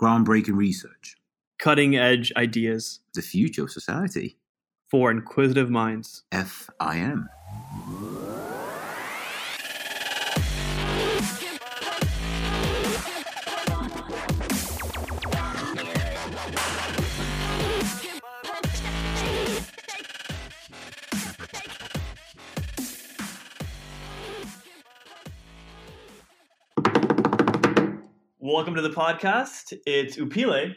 [0.00, 1.16] groundbreaking research,
[1.58, 4.36] Cutting edge ideas the future of society.
[4.90, 6.22] for inquisitive minds.
[6.32, 7.26] FIM.
[28.50, 29.74] Welcome to the podcast.
[29.84, 30.74] It's Upile.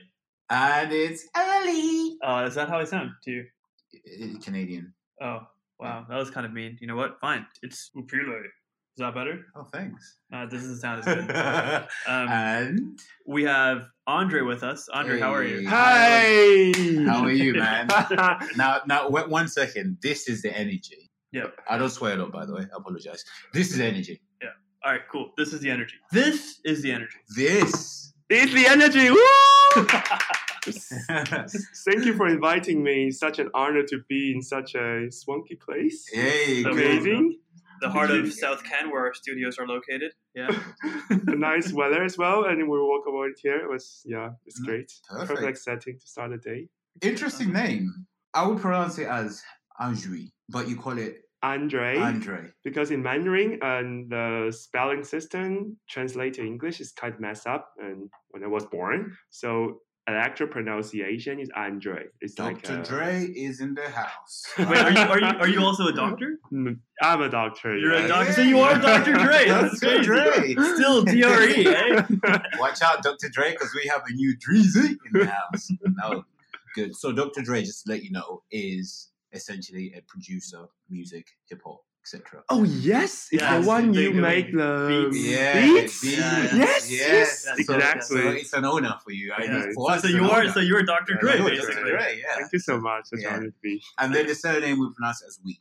[0.49, 2.17] And it's early.
[2.21, 4.39] Uh, is that how I sound to you?
[4.43, 4.93] Canadian.
[5.21, 5.39] Oh,
[5.79, 6.05] wow.
[6.09, 6.77] That was kind of mean.
[6.81, 7.17] You know what?
[7.21, 7.45] Fine.
[7.63, 8.43] It's Upile.
[8.43, 8.49] Is
[8.97, 9.45] that better?
[9.55, 10.17] Oh, thanks.
[10.33, 11.87] Uh, this doesn't sound as good.
[12.13, 14.89] Um, and we have Andre with us.
[14.89, 15.65] Andre, how are you?
[15.69, 16.73] Hi.
[17.07, 17.87] how are you, man?
[18.57, 19.97] now, now, wait one second.
[20.03, 21.09] This is the energy.
[21.31, 21.55] Yep.
[21.69, 22.63] I don't swear a lot, by the way.
[22.63, 23.23] I apologize.
[23.53, 24.19] This is energy.
[24.83, 25.31] All right, cool.
[25.37, 25.95] This is the energy.
[26.11, 27.17] This is the energy.
[27.35, 28.13] This.
[28.29, 29.11] is the energy.
[29.11, 29.85] Woo!
[31.85, 33.11] Thank you for inviting me.
[33.11, 36.05] Such an honor to be in such a swanky place.
[36.11, 36.97] Hey, Okay.
[36.97, 37.37] Amazing.
[37.81, 40.11] The heart of South Ken, where our studios are located.
[40.35, 40.49] Yeah.
[41.25, 43.57] nice weather as well, and we walk around here.
[43.57, 44.91] It was yeah, it's Mm, great.
[45.09, 45.39] perfect.
[45.39, 46.69] Perfect setting to start the day.
[47.01, 48.05] Interesting name.
[48.35, 49.41] I would pronounce it as
[49.79, 52.51] Anjui, but you call it Andre, Andre.
[52.63, 57.73] because in Mandarin and the spelling system translated to English is kind of messed up.
[57.79, 62.05] And when I was born, so an actual pronunciation is Andre.
[62.21, 62.81] It's like Dr.
[62.81, 64.45] a- Dre is in the house.
[64.57, 66.39] Wait, are you, are you are you also a doctor?
[66.51, 67.77] Mm, I'm a doctor.
[67.77, 68.09] You're a yes.
[68.09, 68.33] doctor.
[68.33, 69.13] So you are Dr.
[69.25, 69.47] Dre.
[69.47, 70.03] That's Dr.
[70.03, 70.53] Dre.
[70.75, 72.03] Still DRE, eh?
[72.59, 73.29] Watch out, Dr.
[73.29, 75.71] Dre, because we have a new Dreezy in the house.
[75.81, 76.25] no,
[76.75, 76.95] good.
[76.95, 77.41] So Dr.
[77.41, 82.43] Dre, just to let you know, is essentially a producer, music, hip hop, etc.
[82.49, 85.25] Oh yes, it's Yes, the one you make the beats.
[85.25, 86.01] Yeah, beats.
[86.01, 86.17] beats.
[86.17, 88.21] Yeah, Yes, yes, yes, So, exactly.
[88.21, 89.33] so it's an honor for you.
[89.37, 89.65] I Yeah.
[89.73, 90.51] for So, so you are honor.
[90.51, 91.13] so you're Dr.
[91.13, 91.75] Yeah, Dre, You're basically.
[91.75, 91.89] Dr.
[91.91, 92.35] Dre, yeah.
[92.37, 93.05] Thank you so much.
[93.11, 93.35] That's Yeah.
[93.35, 93.81] honored to be.
[93.99, 95.59] And then the surname we pronounce it as we.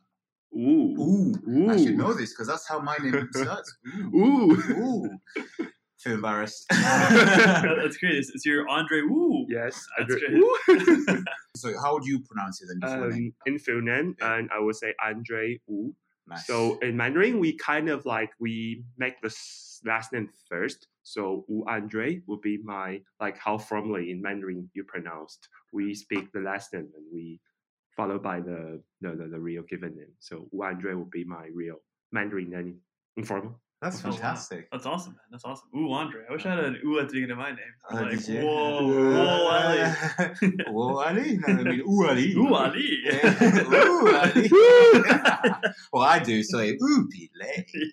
[0.53, 3.77] Ooh, Ooh, I should know this because that's how my name starts.
[4.15, 4.51] Ooh.
[4.53, 4.61] ooh.
[4.81, 5.19] Ooh.
[6.01, 6.65] Feel embarrassed.
[6.71, 8.15] That's great.
[8.15, 9.47] It's, it's your Andre Wu.
[9.49, 10.29] Yes, That's Andre.
[10.67, 11.17] great.
[11.19, 11.25] Ooh.
[11.57, 13.35] so how would you pronounce it in your full name?
[13.47, 14.37] um, in full name, Yeah.
[14.37, 15.95] and I would say Andre Wu.
[16.27, 16.47] Nice.
[16.47, 19.35] So in Mandarin, we kind of like we make the
[19.85, 20.87] last name first.
[21.03, 25.49] So Wu Andre would be my like how formally in Mandarin you pronounced.
[25.73, 27.41] We speak the last name and we
[27.97, 30.13] followed by the the, the, the real given name.
[30.21, 31.77] So Wu Andre would be my real
[32.13, 32.77] Mandarin name
[33.17, 33.61] informal.
[33.83, 34.15] That's Oh, wow.
[34.15, 34.69] fantastic.
[34.71, 35.23] That's awesome, man.
[35.31, 35.69] That's awesome.
[35.77, 36.23] Ooh, Andre.
[36.29, 37.59] I wish I had an ooh at the beginning of my name.
[37.91, 40.51] Uh, like, whoa, whoa, Ali.
[40.69, 41.39] Whoa, Ali.
[41.39, 42.33] No, I mean, ooh, Ali.
[42.37, 42.99] Ooh, Ali.
[43.05, 43.63] Yeah.
[43.73, 44.49] ooh, Ali.
[45.93, 47.65] well, I do say, ooh, Pile.
[47.75, 47.89] Yeah.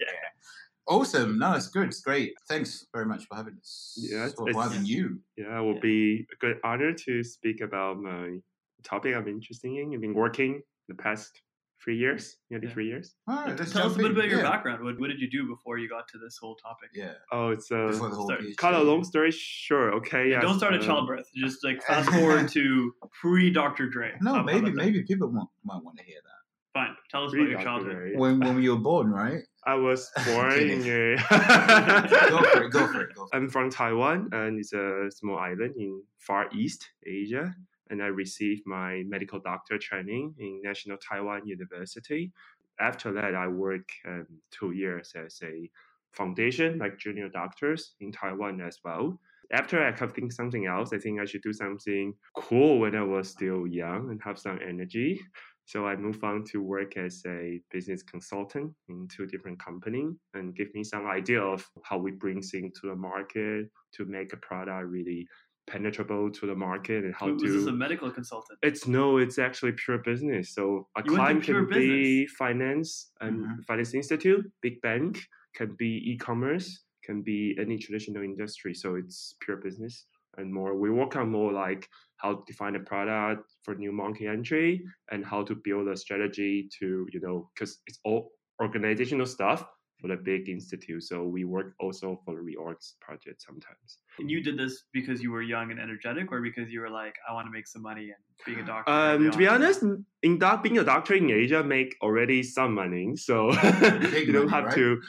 [0.89, 1.37] Awesome.
[1.37, 1.87] No, it's good.
[1.87, 2.33] It's great.
[2.47, 3.93] Thanks very much for having us.
[3.97, 5.19] Yeah, for it's- having you.
[5.35, 5.79] Yeah, it will Yeah.
[5.81, 8.39] be a good honor to speak about my
[8.83, 9.91] topic I'm interested in.
[9.93, 11.41] I've been working in the past
[11.83, 12.73] three years, nearly Yeah.
[12.73, 13.15] three years.
[13.27, 14.11] All right, let's Tell us a jump bit in.
[14.13, 14.49] about your yeah.
[14.49, 14.83] background.
[14.83, 16.89] What, what did you do before you got to this whole topic?
[16.93, 17.13] Yeah.
[17.31, 18.57] Oh, it's uh, Before the whole Start- PhD.
[18.57, 19.93] cut a long story short.
[19.95, 21.29] Okay, Yeah, yes, don't start at um, childbirth.
[21.35, 23.87] Just like fast forward to pre Dr.
[23.89, 24.11] Dre.
[24.13, 24.75] How- No, how maybe about that?
[24.85, 26.31] maybe people might, might want to hear that.
[26.73, 26.95] Fine.
[27.09, 27.93] Tell us about your childhood.
[27.95, 28.15] Dre.
[28.15, 29.41] When when you were born, right?
[29.65, 31.17] I was born in Kidding.
[31.31, 32.07] a.
[32.29, 32.71] Go for it.
[32.71, 33.15] Go for it.
[33.15, 33.29] Go for it.
[33.33, 37.55] I'm from Taiwan, and it's a small island in Far East Asia.
[37.89, 42.31] And I received my medical doctor training in National Taiwan University.
[42.79, 45.69] After that, I work um, two years as a
[46.13, 49.19] foundation, like junior doctors in Taiwan as well.
[49.51, 53.03] After I kept thinking something else, I think I should do something cool when I
[53.03, 55.21] was still young and have some energy.
[55.67, 60.55] So I moved on to work as a business consultant in two different companies and
[60.55, 64.37] give me some idea of how we bring things to the market to make a
[64.37, 65.27] product really
[65.67, 68.59] penetrable to the market and how Was to this is a medical consultant?
[68.63, 70.53] it's no, it's actually pure business.
[70.53, 73.63] So a You client pure can be finance and Mhm.
[73.67, 75.19] finance institute, big bank,
[75.55, 78.73] can be e-commerce, can be any traditional industry.
[78.73, 80.75] So it's pure business and more.
[80.77, 81.87] We work on more like
[82.17, 86.69] how to define a product for new market entry and how to build a strategy
[86.79, 88.31] to, you know, because it's all
[88.61, 89.65] organizational stuff
[89.99, 91.03] for the big institute.
[91.03, 93.99] So we work also for the reorgs project sometimes.
[94.19, 97.15] And you did this because you were young and energetic, or because you were like,
[97.27, 98.91] I want to make some money and being a doctor?
[98.91, 99.83] Um, to be honest,
[100.23, 104.49] in doc, being a doctor in Asia make already some money, so you don't money,
[104.49, 104.75] have right?
[104.75, 105.01] to.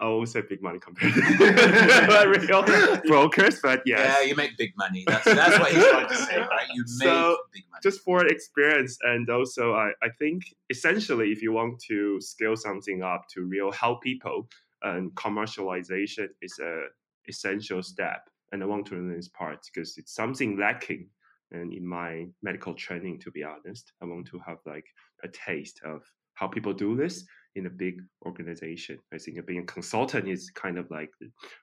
[0.00, 1.20] I always say big money compared to
[2.48, 3.98] real brokers, but yes.
[4.20, 5.04] Yeah, you make big money.
[5.06, 6.68] That's that's what he's trying to say, right?
[6.72, 7.80] You make So, big money.
[7.82, 13.02] just for experience and also I, I think essentially if you want to scale something
[13.02, 14.48] up to real help people
[14.82, 16.84] and commercialization is a
[17.28, 21.10] essential step and I want to learn this part because it's something lacking.
[21.50, 24.84] And in my medical training, to be honest, I want to have like
[25.24, 26.02] a taste of
[26.34, 27.24] how people do this
[27.56, 28.98] in a big organization.
[29.12, 31.10] I think being a consultant is kind of like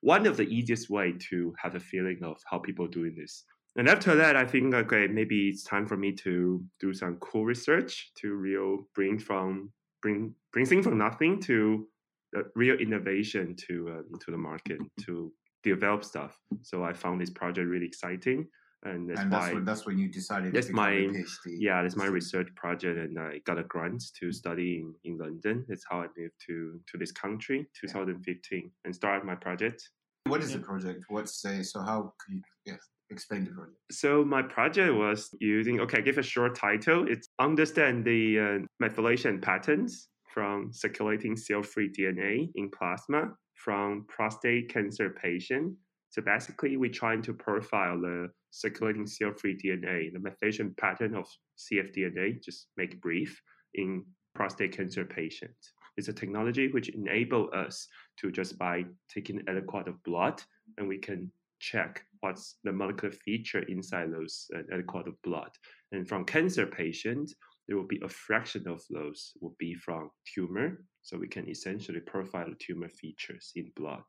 [0.01, 3.43] one of the easiest way to have a feeling of how people doing this.
[3.77, 7.45] And after that, I think okay, maybe it's time for me to do some cool
[7.45, 9.71] research to real bring from
[10.01, 11.87] bring bring things from nothing to
[12.37, 15.31] uh, real innovation to uh, to the market to
[15.63, 16.39] develop stuff.
[16.61, 18.47] So I found this project really exciting,
[18.83, 21.55] and that's and why that's when that's when you decided that's to my a PhD.
[21.59, 25.65] yeah, that's my research project, and I got a grant to study in, in London.
[25.67, 29.89] That's how I moved to to this country, 2015, and started my project.
[30.27, 30.57] What is Yeah.
[30.57, 31.05] the project?
[31.09, 31.63] What's say?
[31.63, 32.77] So how can you yeah,
[33.09, 33.77] explain the project?
[33.91, 37.07] So my project was using okay, I give a short title.
[37.07, 45.09] It's understand the uh, methylation patterns from circulating cell-free DNA in plasma from prostate cancer
[45.09, 45.73] patient.
[46.09, 52.41] So basically, we're trying to profile the circulating cell-free DNA, the methylation pattern of cfDNA.
[52.41, 53.41] Just make brief
[53.73, 54.03] in
[54.33, 55.73] prostate cancer patients.
[55.97, 57.87] It's a technology which enable us
[58.17, 60.41] to just by taking aliquot of blood,
[60.77, 65.51] and we can check what's the molecular feature inside those uh, aliquot of blood.
[65.91, 67.35] And from cancer patients,
[67.67, 71.99] there will be a fraction of those will be from tumor, so we can essentially
[71.99, 74.03] profile tumor features in blood.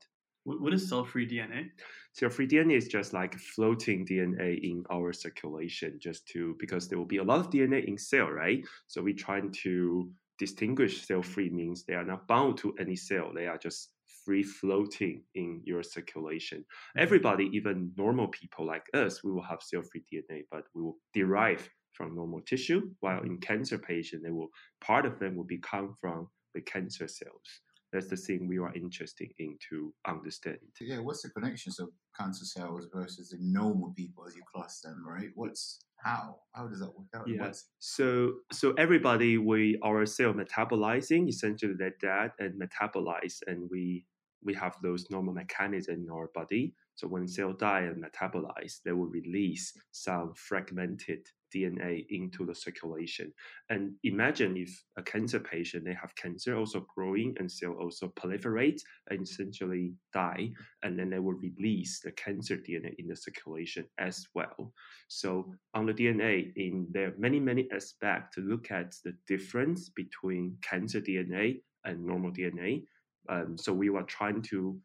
[0.46, 1.70] What is cell-free DNA?
[2.12, 7.04] Cell-free DNA is just like floating DNA in our circulation, just to because there will
[7.04, 8.64] be a lot of DNA in cell, right?
[8.86, 10.08] So we're trying to
[10.38, 13.90] distinguish cell-free means they are not bound to any cell; they are just
[14.24, 16.64] free floating in your circulation.
[16.96, 21.68] Everybody, even normal people like us, we will have cell-free DNA, but we will derive
[21.92, 22.88] from normal tissue.
[23.00, 24.50] While in cancer patient, they will
[24.80, 27.62] part of them will become from the cancer cells.
[27.96, 30.58] That's the thing we are interested in to understand.
[30.78, 31.72] Yeah, what's the connection?
[31.72, 35.30] So cancer cells versus the normal people as you class them, right?
[35.34, 36.40] What's how?
[36.52, 37.26] How does that work out?
[37.26, 37.40] Yeah.
[37.40, 44.04] What's, So so everybody we our cell metabolizing essentially that that and metabolize and we
[44.44, 46.74] we have those normal mechanisms in our body.
[46.96, 53.32] So when cell die and metabolize, they will release some fragmented DNA into the circulation.
[53.70, 58.80] And imagine if a cancer patient they have cancer also growing and cell also proliferate
[59.10, 60.50] and essentially die,
[60.82, 64.72] and then they will release the cancer DNA in the circulation as well.
[65.08, 69.88] So on the DNA, in there are many, many aspects to look at the difference
[69.90, 72.84] between cancer DNA and normal DNA.
[73.28, 74.78] Um, so we were trying to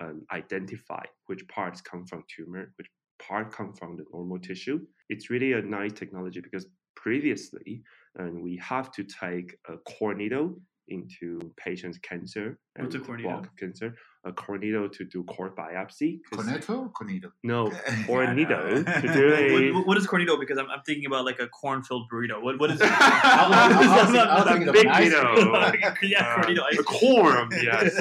[0.00, 4.80] um, identify which parts come from tumor, which part come from the normal tissue.
[5.08, 7.82] It's really a nice technology because previously,
[8.18, 10.58] um, we have to take a core needle
[10.88, 13.32] into patient's cancer What's a and core needle?
[13.32, 16.20] block cancer, a core needle to do core biopsy.
[16.32, 16.92] Cornetto?
[16.92, 17.30] Cornetto.
[17.42, 17.72] No,
[18.08, 18.82] or Yeah, needle know.
[18.84, 20.38] to do a What, what is cornito?
[20.38, 22.40] Because I'm, I'm thinking about like a corn-filled burrito.
[22.40, 22.80] What what is?
[22.80, 22.86] it?
[22.88, 25.34] I was thinking- a big an needle.
[25.34, 26.10] cream.
[26.12, 26.62] yeah, Uh, cornito.
[26.70, 27.00] ice a cream.
[27.00, 28.00] corn, yes.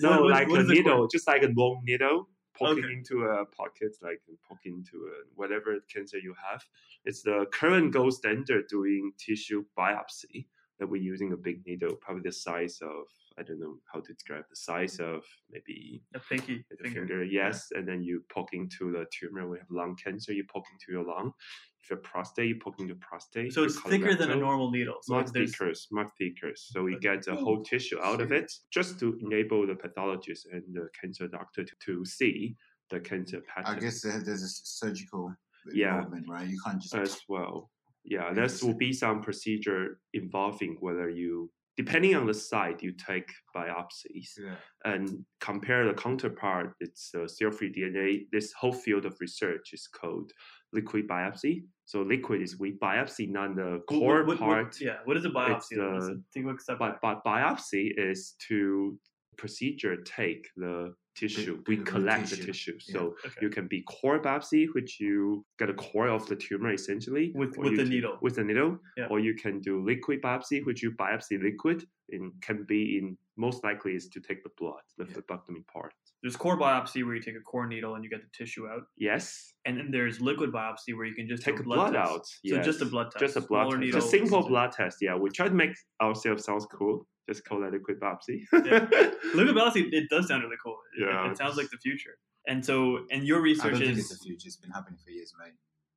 [0.00, 2.28] No, What- what- like what a is a needle, just like a long needle
[2.60, 2.92] poking Okay.
[2.92, 6.62] into a pocket, like poking into a, whatever cancer you have.
[7.04, 10.48] It's the current gold standard doing tissue biopsy
[10.78, 13.06] that we're using a big needle, probably the size of
[13.38, 17.00] I don't know how to describe the size of maybe A pinky the finger.
[17.00, 19.48] finger, yes, and then you poke into the tumor.
[19.48, 21.32] We have lung cancer, you poke into your lung.
[21.82, 23.52] If you have prostate, you poke into prostate.
[23.52, 24.96] So it's thicker than a normal needle.
[25.02, 26.52] So much thicker, much thicker.
[26.54, 30.62] So we get the whole tissue out of it just to enable the pathologist and
[30.72, 32.56] the cancer doctor to, to see
[32.90, 33.76] the cancer pattern.
[33.76, 35.34] I guess there's a surgical
[35.72, 35.96] Yeah.
[35.96, 36.48] involvement, right?
[36.48, 37.70] You can't just as well.
[38.04, 43.30] Yeah, there will be some procedure involving whether you, depending on the site, you take
[43.54, 44.56] biopsies yeah.
[44.84, 46.74] and compare the counterpart.
[46.80, 48.26] It's uh, cell-free DNA.
[48.32, 50.32] This whole field of research is called
[50.72, 51.64] liquid biopsy.
[51.84, 54.80] So liquid is we biopsy, not the core what- what- part.
[54.80, 54.98] yeah.
[55.04, 55.76] What is a biopsy?
[55.76, 58.98] the- take a quick step But but biopsy is to
[59.36, 60.94] procedure take the
[61.28, 61.62] tissue.
[61.66, 62.78] we collect the tissue, tissue.
[62.88, 62.92] yeah.
[62.94, 63.40] So Okay.
[63.42, 67.56] you can be core biopsy, which you get a core of the tumor essentially With-
[67.58, 68.18] with the needle.
[68.22, 69.06] With the needle, Yeah.
[69.10, 73.64] or you can do liquid biopsy, which you biopsy liquid and can be in most
[73.64, 75.12] likely is to take the blood, the Yeah.
[75.14, 75.94] phlebotomy part.
[76.22, 78.82] There's core biopsy where you take a core needle and you get the tissue out,
[78.98, 82.10] Yes, and then there's liquid biopsy where you can just take blood, blood test.
[82.12, 82.26] out.
[82.44, 83.20] So just a blood test.
[83.24, 83.80] Just a blood test.
[83.80, 84.98] needle, A simple just blood test.
[85.00, 87.06] Yeah, we try to make ourselves sounds cool.
[87.28, 88.38] Just call that liquid biopsy.
[88.52, 90.78] Liquid biopsy, it does sound really cool.
[90.96, 91.09] It- Yeah.
[91.10, 92.16] It, sounds like the future.
[92.46, 94.46] And so, and your I research don't think is it's the future.
[94.46, 95.52] It's been happening for years, mate.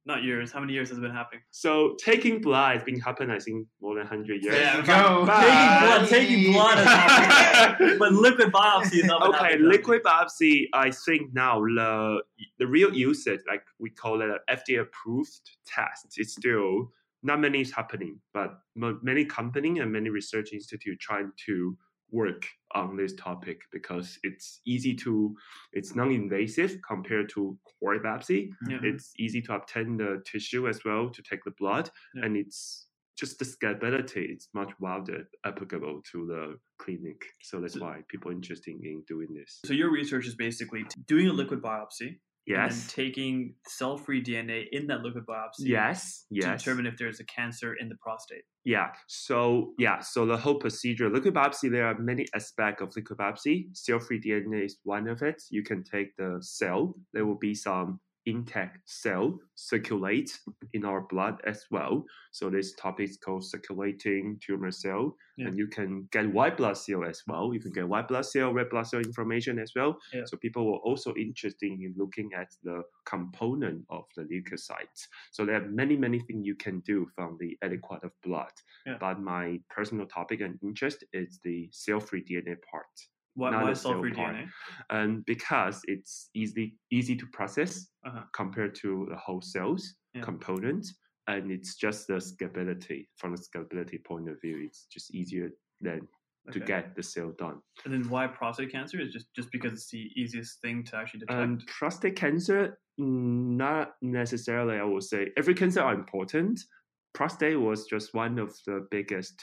[0.05, 0.51] not years.
[0.51, 1.41] How many years has it been happening?
[1.51, 4.55] So taking blood has been happening, I think, more than hundred years.
[4.55, 5.25] There you but- go.
[5.25, 7.97] Taking blood, taking blood is happening.
[7.99, 9.69] but liquid biopsy is not okay, happening.
[9.69, 10.67] liquid biopsy.
[10.73, 12.21] I think now the
[12.59, 16.91] the real usage, like we call it an FDA approved test, it's still
[17.25, 21.77] not many is happening, but mo- many company and many research institute trying to
[22.13, 25.35] work on this topic because it's easy to,
[25.73, 28.49] it's non-invasive compared to core biopsy.
[28.69, 28.77] Yeah.
[28.77, 28.85] Mm-hmm.
[28.85, 32.25] It's easy to obtain the tissue as well to take the blood, Yeah.
[32.25, 34.29] and it's just the scalability.
[34.33, 37.25] It's much wider applicable to the clinic.
[37.41, 39.59] So that's So- why people are interested in doing this.
[39.65, 42.91] So your research is basically doing a liquid biopsy and Yes.
[42.93, 46.25] taking cell-free DNA in that liquid biopsy Yes.
[46.29, 46.63] to Yes.
[46.63, 48.43] determine if there's a cancer in the prostate.
[48.65, 48.91] Yeah.
[49.07, 49.99] So yeah.
[49.99, 53.75] So the whole procedure, liquid biopsy, there are many aspects of liquid biopsy.
[53.75, 55.41] Cell-free DNA is one of it.
[55.49, 56.95] You can take the cell.
[57.13, 60.39] There will be some intact cell circulate
[60.73, 62.03] in our blood as well.
[62.31, 65.15] So this topic is called circulating tumor cell.
[65.37, 65.47] Yeah.
[65.47, 67.53] And you can get white blood cell as well.
[67.53, 69.97] You can get white blood cell, red blood cell information as well.
[70.13, 70.21] Yeah.
[70.25, 75.07] So people were also interested in looking at the component of the leukocytes.
[75.31, 78.51] So there are many, many things you can do from the aliquot of blood.
[78.85, 78.97] Yeah.
[78.99, 82.85] But my personal topic and interest is the cell-free DNA part.
[83.35, 84.35] Why, why part.
[84.35, 84.49] DNA?
[84.89, 88.23] And because it's easily easy to process Uh-huh.
[88.33, 90.21] compared to the whole cells Yeah.
[90.21, 90.85] component.
[91.27, 93.07] And it's just the scalability.
[93.17, 95.49] From the scalability point of view, it's just easier
[95.81, 96.07] than
[96.51, 97.61] to get the cell done.
[97.85, 101.21] And then why prostate cancer is just just because it's the easiest thing to actually
[101.21, 101.39] detect.
[101.39, 105.31] And prostate cancer, not necessarily, I would say.
[105.37, 106.59] Every cancer are important.
[107.13, 109.35] Prostate was just one of the biggest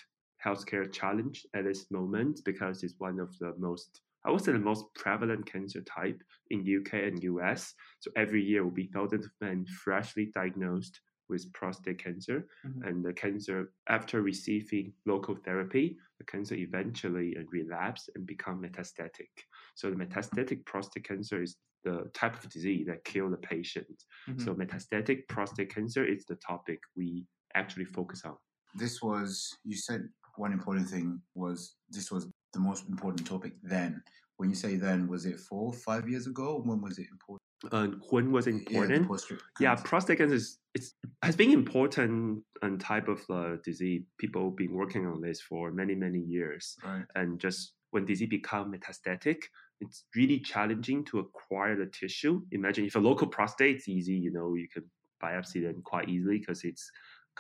[0.45, 4.59] healthcare challenge at this moment because it's one of the most, I would say, the
[4.59, 7.75] most prevalent cancer type in UK and US.
[8.01, 12.87] So every year will be thousands of men freshly diagnosed with prostate cancer, Mhm.
[12.89, 19.31] and the cancer after receiving local therapy, the cancer eventually relapse and become metastatic.
[19.77, 24.05] So the metastatic prostate cancer is the type of disease that kill the patient.
[24.27, 24.41] Mhm.
[24.41, 28.37] So metastatic prostate cancer is the topic we actually focus on.
[28.75, 30.09] This was you said
[30.41, 34.03] one important thing was this was the most important topic then.
[34.39, 36.63] When you say then, was it four, five years ago?
[36.65, 37.43] When was it important?
[37.73, 39.07] And when was it Yeah, important?
[39.07, 44.03] prostate Yeah, prostate cancer is it's has been important and type of uh, disease.
[44.19, 47.05] People been working on this for many many years, Right.
[47.19, 49.39] and just when disease become metastatic,
[49.83, 52.35] it's really challenging to acquire the tissue.
[52.53, 54.85] Imagine if a local prostate, it's easy, you know, you can
[55.23, 56.91] biopsy them quite easily because it's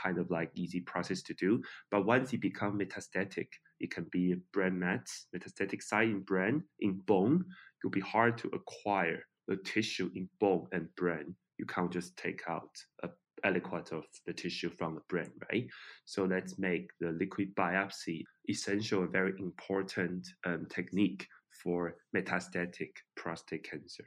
[0.02, 1.62] kind of like easy process to do.
[1.90, 3.49] But once it become metastatic,
[3.80, 7.45] it can be brain mets, metastatic site in brain, in bone.
[7.47, 11.35] It will be hard to acquire the tissue in bone and brain.
[11.59, 12.71] You can't just take out
[13.02, 13.09] a
[13.45, 15.66] aliquot of the tissue from the brain, right?
[16.04, 21.26] So let's make the liquid biopsy essential, a very important um, technique
[21.62, 24.04] for metastatic prostate cancer.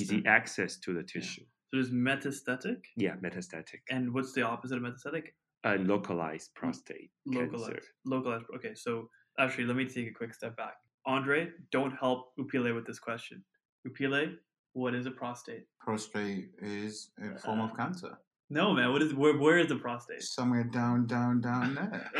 [0.00, 1.44] Easy access to the tissue.
[1.72, 5.28] There's metastatic, Yeah, metastatic and what's the opposite of metastatic?
[5.64, 7.64] and localized prostate Localized.
[7.72, 7.82] cancer.
[8.06, 8.46] Localized.
[8.56, 10.74] Okay, so actually, let me take a quick step back.
[11.04, 13.44] Andre, don't help Upile with this question.
[13.86, 14.36] Upile,
[14.72, 15.66] what is a prostate?
[15.78, 18.18] Prostate is a form of Uh, cancer.
[18.52, 18.90] No, man.
[18.92, 19.36] What is where?
[19.38, 20.22] Where is the prostate?
[20.22, 22.10] Somewhere down, down, down there.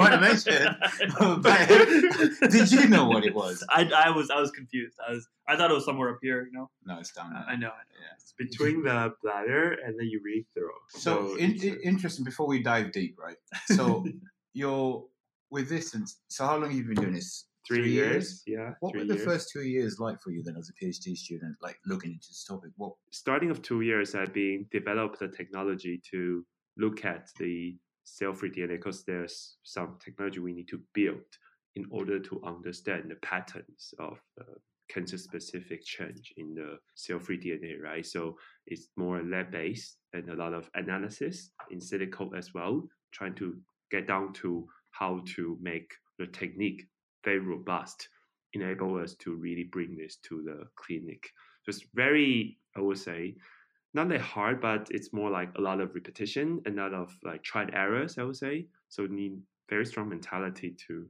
[0.00, 0.74] Want to mention.
[1.42, 3.62] but did you know what it was?
[3.68, 4.96] I, I was I was confused.
[5.06, 6.46] I was I thought it was somewhere up here.
[6.46, 6.70] You know.
[6.86, 7.44] No, it's down there.
[7.46, 7.68] I know.
[7.68, 7.98] I know.
[8.00, 8.14] Yeah.
[8.18, 10.70] It's between the bladder and the urethra.
[10.88, 12.24] So, in, it's a- in- interesting.
[12.24, 13.36] Before we dive deep, right?
[13.66, 14.06] So
[14.54, 15.04] you're
[15.50, 17.44] with this, and so how long have you been doing this?
[17.66, 18.42] Three, years.
[18.46, 18.72] Yeah.
[18.80, 19.24] What three were the years.
[19.24, 22.44] first two years like for you then, as a PhD student, like looking into this
[22.44, 22.70] topic?
[22.76, 22.94] What?
[23.10, 26.44] starting of two years, I've been developed the technology to
[26.76, 31.24] look at the cell-free DNA because there's some technology we need to build
[31.76, 34.54] in order to understand the patterns of uh,
[34.88, 38.04] cancer-specific change in the cell-free DNA, right?
[38.04, 43.56] So it's more lab-based and a lot of analysis in silico as well, trying to
[43.90, 46.86] get down to how to make the technique
[47.24, 48.08] very robust,
[48.52, 51.30] enable us to really bring this to the clinic.
[51.62, 53.36] So it's very, I would say,
[53.94, 57.16] not that hard, but it's more like a lot of repetition and a lot of
[57.24, 58.66] like tried errors, I would say.
[58.88, 59.38] So need
[59.70, 61.06] very strong mentality to,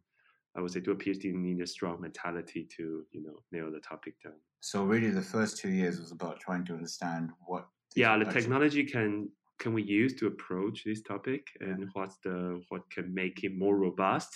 [0.57, 3.71] I would say, do a PhD, you need a strong mentality to, you know, nail
[3.73, 4.35] the topic down.
[4.61, 7.67] So really, the first two years was about trying to understand what.
[7.97, 9.29] Yeah, the technology can
[9.59, 13.77] can we use to approach this topic and what's the what can make it more
[13.77, 14.35] robust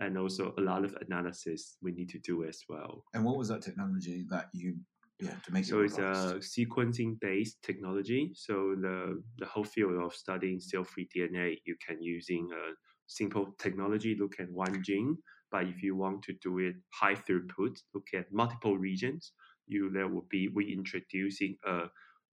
[0.00, 3.04] and also a lot of analysis we need to do as well.
[3.14, 4.76] And what was that technology that you,
[5.20, 8.32] yeah, to make So it it's a sequencing based technology.
[8.34, 12.74] So the the whole field of studying cell free DNA, you can using a
[13.06, 15.16] simple technology look at one gene.
[15.50, 19.32] But if you want to do it high throughput, look at multiple regions,
[19.66, 21.84] you there will be we introducing a,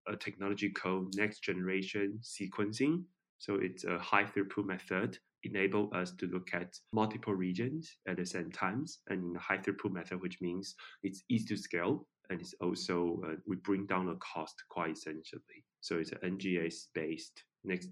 [0.06, 3.04] a technology called next generation sequencing.
[3.38, 8.26] So it's a high throughput method enable us to look at multiple regions at the
[8.26, 12.40] same times and in a high throughput method, which means it's easy to scale and
[12.40, 15.64] it's also uh, we bring down the cost quite essentially.
[15.80, 17.88] So it's an NGS based next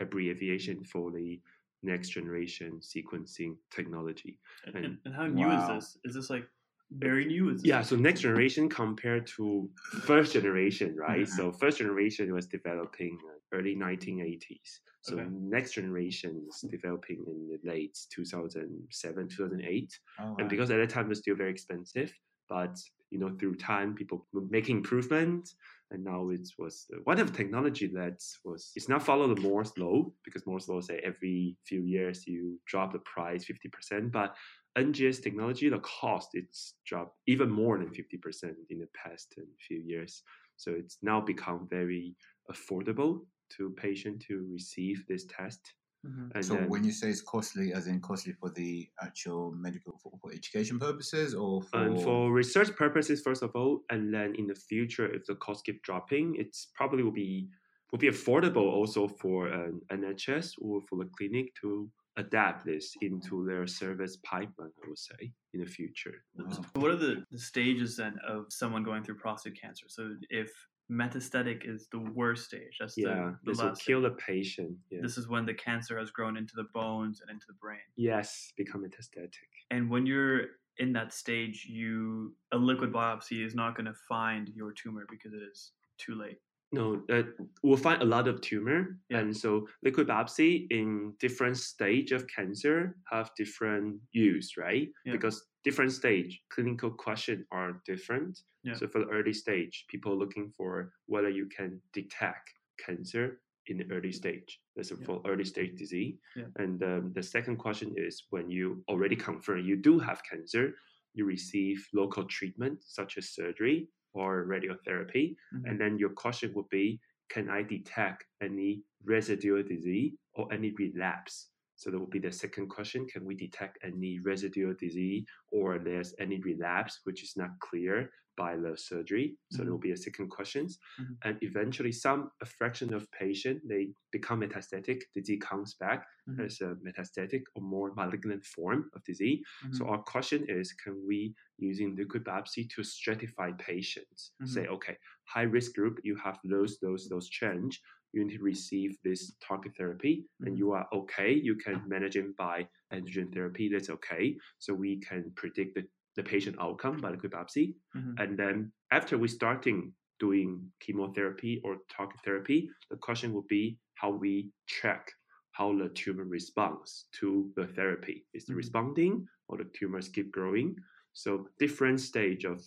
[0.00, 1.40] abbreviation for the
[1.82, 4.38] next generation sequencing technology.
[4.66, 5.58] And, And- and, how new Wow.
[5.58, 5.98] is this?
[6.04, 6.46] Is this like
[6.92, 7.50] very new?
[7.50, 9.68] Is Yeah, so next generation compared to
[10.02, 11.26] first generation, right?
[11.26, 11.28] Mhm.
[11.36, 14.80] So first generation was developing uh, early 1980s.
[15.02, 15.28] So Okay.
[15.30, 20.00] next generation is developing in the late 2007, 2008.
[20.20, 22.12] Oh, And because at that time it was still very expensive,
[22.48, 22.78] but
[23.10, 25.56] you know through time people were making improvements,
[25.90, 29.76] and now it was one of the technology that was it's not follow the Moore's
[29.76, 34.36] law because Moore's law say every few years you drop the price fifty percent, but
[34.78, 39.42] NGS technology the cost it's dropped even more than fifty percent in the past uh,
[39.66, 40.22] few years.
[40.56, 42.14] So it's now become very
[42.50, 45.74] affordable to patient to receive this test.
[46.04, 46.32] Mhm.
[46.34, 49.98] And so then- when you say it's costly, as in costly for the actual medical
[49.98, 54.34] for, for education purposes, or for, And for research purposes, first of all, and then
[54.34, 57.48] in the future, if the cost keep dropping, it's probably will be
[57.92, 63.44] will be affordable also for an NHS or for the clinic to adapt this into
[63.44, 64.72] their service pipeline.
[64.82, 66.24] I would say in the future.
[66.34, 66.64] Wow.
[66.74, 69.86] What are the, the stages then of someone going through prostate cancer?
[69.88, 70.50] So if
[70.92, 74.10] metastatic is the worst stage, that's Yeah, the, the this will kill stage.
[74.10, 74.72] the patient.
[74.90, 74.98] Yeah.
[75.02, 77.78] This is when the cancer has grown into the bones and into the brain.
[77.96, 79.50] yes, become metastatic.
[79.70, 80.40] And when you're
[80.78, 85.32] in that stage, you a liquid biopsy is not going to find your tumor because
[85.32, 86.38] it is too late.
[86.72, 87.22] No, uh,
[87.62, 89.18] we'll find a lot of tumor, Yeah.
[89.18, 94.90] and so liquid biopsy in different stage of cancer have different use, right?
[95.04, 95.12] Yeah.
[95.12, 98.40] Because different stage clinical question are different.
[98.64, 98.74] Yeah.
[98.74, 102.48] So for the early stage, people looking for whether you can detect
[102.84, 104.58] cancer in the early stage.
[104.74, 105.04] That's Yeah.
[105.04, 106.16] for early stage disease.
[106.56, 110.74] And um, the second question is when you already confirm you do have cancer,
[111.14, 115.36] you receive local treatment such as surgery or radiotherapy.
[115.54, 115.64] Mhm.
[115.66, 121.51] And then your question would be, can I detect any residual disease or any relapse?
[121.82, 123.06] So that will be the second question.
[123.12, 128.56] Can we detect any residual disease or there's any relapse which is not clear by
[128.56, 129.36] the surgery?
[129.50, 130.78] So there will be a second questions.
[131.00, 131.16] Mhm.
[131.24, 136.44] And eventually some a fraction of patient they become metastatic, the disease comes back Mhm.
[136.46, 139.40] as a metastatic or more malignant form of disease.
[139.72, 139.90] So Mhm.
[139.90, 144.20] our question is, can we using liquid biopsy to stratify patients?
[144.44, 144.96] Say, okay,
[145.34, 147.82] high risk group, you have those, those, those change.
[148.12, 151.32] You need to receive this target therapy, and you are okay.
[151.32, 153.68] You can manage it by androgen therapy.
[153.72, 154.36] That's okay.
[154.58, 155.84] So we can predict the,
[156.16, 157.74] the patient outcome by liquid biopsy.
[157.96, 158.14] Mhm.
[158.22, 164.10] And then after we starting doing chemotherapy or target therapy, the question would be how
[164.10, 165.10] we check
[165.52, 168.24] how the tumor responds to the therapy.
[168.32, 168.56] Is it Mhm.
[168.56, 170.76] responding or the tumors keep growing?
[171.12, 172.62] So different stage of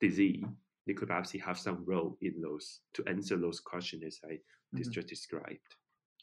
[0.00, 0.44] disease,
[0.86, 4.38] liquid biopsy have some role in those to answer those questions as
[4.74, 4.90] I Mhm.
[4.90, 5.76] just described.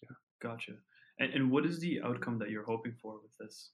[0.04, 0.16] Yeah.
[0.42, 0.74] Gotcha.
[1.20, 3.72] And, and what is the outcome that you're hoping for with this?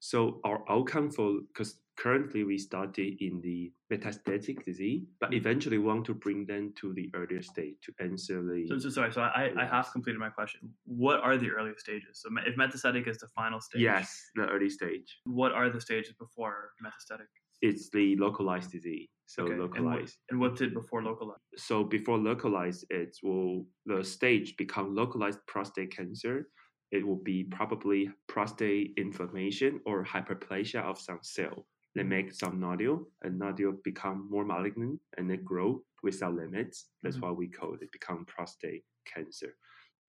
[0.00, 5.36] So our outcome for because currently we study in the metastatic disease, but Mhm.
[5.36, 9.12] eventually want to bring them to the earlier stage to answer the So, so sorry.
[9.12, 10.72] So I, I have completed my question.
[10.84, 12.20] What are the earlier stages?
[12.20, 15.18] So if metastatic is the final stage, yes the early stage.
[15.24, 17.28] What are the stages before metastatic?
[17.62, 19.08] It's the localized disease.
[19.26, 20.18] So Okay, and what- localized.
[20.30, 21.42] And what's it before localized?
[21.56, 26.48] so before localized, it will the stage become localized prostate cancer.
[26.90, 31.66] It will be probably prostate inflammation or hyperplasia of some cell.
[31.94, 36.90] They make some nodule, and nodule become more malignant and they grow without limits.
[37.02, 37.22] That's Mhm.
[37.22, 39.56] why we call it become prostate cancer.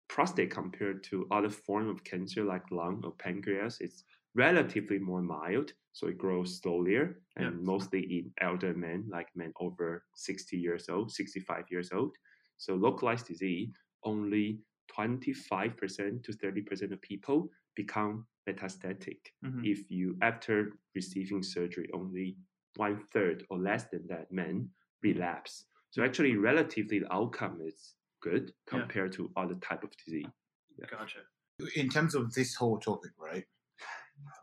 [0.08, 4.04] Prostate compared to other form of cancer like lung or pancreas, it's
[4.36, 7.52] relatively more mild, so it grows slower and Yeah.
[7.63, 12.15] mostly in elder men, like men over 60 years old, 65 years old.
[12.58, 19.19] So localized disease, only 25% to 30% of people become metastatic.
[19.43, 19.65] Mhm.
[19.65, 22.38] If you, after receiving surgery, only
[22.76, 24.69] one third or less than that men
[25.02, 25.65] relapse.
[25.91, 28.80] So actually, relatively, the outcome is good Yeah.
[28.80, 30.28] compared to other type of disease.
[30.88, 31.21] Gotcha.
[31.76, 33.45] in terms of this whole topic, right?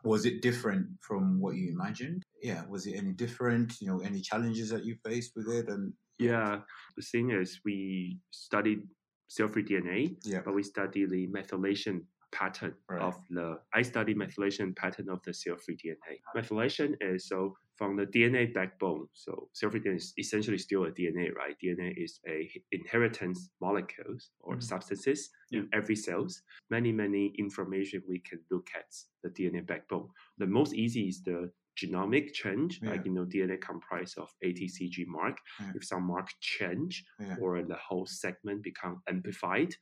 [0.05, 2.23] Was it different from what you imagined?
[2.43, 3.81] Yeah, was it any different?
[3.81, 5.69] You know, any challenges that you faced with it?
[5.69, 6.61] And Yeah,
[6.97, 8.83] the thing is, we studied
[9.29, 13.03] cell-free DNA, yeah, but we study the methylation pattern Right.
[13.03, 16.15] of the I study methylation pattern of the cell-free DNA.
[16.37, 19.07] Methylation is so from the DNA backbone.
[19.13, 21.57] So cell-free DNA is essentially still a DNA, right?
[21.63, 24.63] DNA is a inheritance molecules or Mhm.
[24.63, 26.43] substances in every cells.
[26.71, 28.91] Many many information we can look at
[29.23, 30.09] the DNA backbone.
[30.39, 35.39] The most easy is the genomic change, like you know DNA comprised of ATCG mark.
[35.61, 35.73] Yeah.
[35.77, 37.37] If some mark change Yeah.
[37.41, 39.75] or the whole segment become amplified,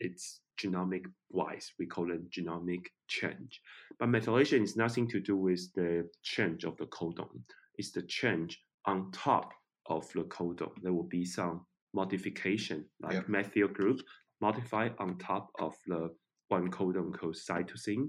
[0.00, 1.72] it's genomic wise.
[1.78, 3.60] We call it genomic change.
[3.98, 7.42] But methylation is nothing to do with the change of the codon.
[7.76, 9.52] It's the change on top
[9.86, 10.72] of the codon.
[10.82, 13.28] There will be some modification, like Yep.
[13.28, 14.00] methyl group
[14.40, 16.14] modify on top of the
[16.48, 18.08] one codon called cytosine.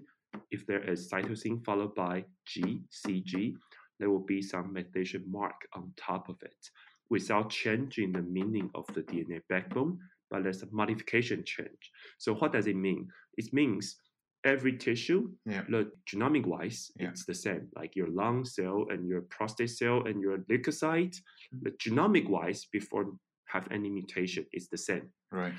[0.52, 3.56] If there is cytosine followed by G, CG,
[4.00, 6.70] there will be some methylation mark on top of it
[7.10, 9.98] without changing the meaning of the DNA backbone,
[10.30, 11.92] but there's a modification change.
[12.18, 13.08] So what does it mean?
[13.38, 13.98] It means
[14.46, 15.66] every tissue, Yeah.
[15.70, 17.10] the genomic wise, Yeah.
[17.10, 17.70] it's the same.
[17.76, 21.16] Like your lung cell and your prostate cell and your leukocyte,
[21.54, 21.64] Mhm.
[21.64, 25.12] the genomic wise, before have any mutation, is the same.
[25.32, 25.54] Right.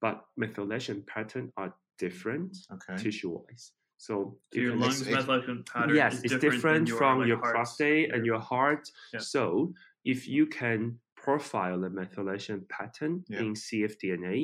[0.00, 2.96] But methylation pattern are different Okay.
[2.96, 3.72] tissue wise.
[3.98, 7.38] So your lungs it's- methylation pattern yes, is it's different, different, your, from like, your
[7.38, 8.90] prostate and your heart.
[9.12, 9.20] Yeah.
[9.20, 13.40] So if you can profile the methylation pattern Yeah.
[13.42, 14.38] in cfDNA,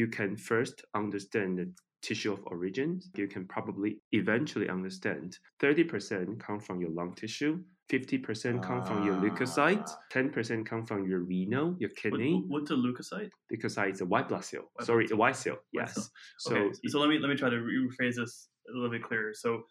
[0.00, 1.66] you can first understand the
[2.02, 2.90] tissue of origin.
[3.20, 7.54] You can probably eventually understand 30% come from your lung tissue,
[7.88, 9.98] 50% come from your leukocyte, Ah.
[10.12, 12.34] 10% come from your renal, your What- kidney.
[12.52, 13.30] what's a leukocyte?
[13.52, 14.64] Leukocyte is a white blood cell.
[14.74, 15.56] White Sorry, blood a white cell.
[15.56, 15.94] White Yes.
[15.94, 16.08] cell.
[16.38, 19.32] So okay, so let me let me try to rephrase this a little bit clearer.
[19.34, 19.64] So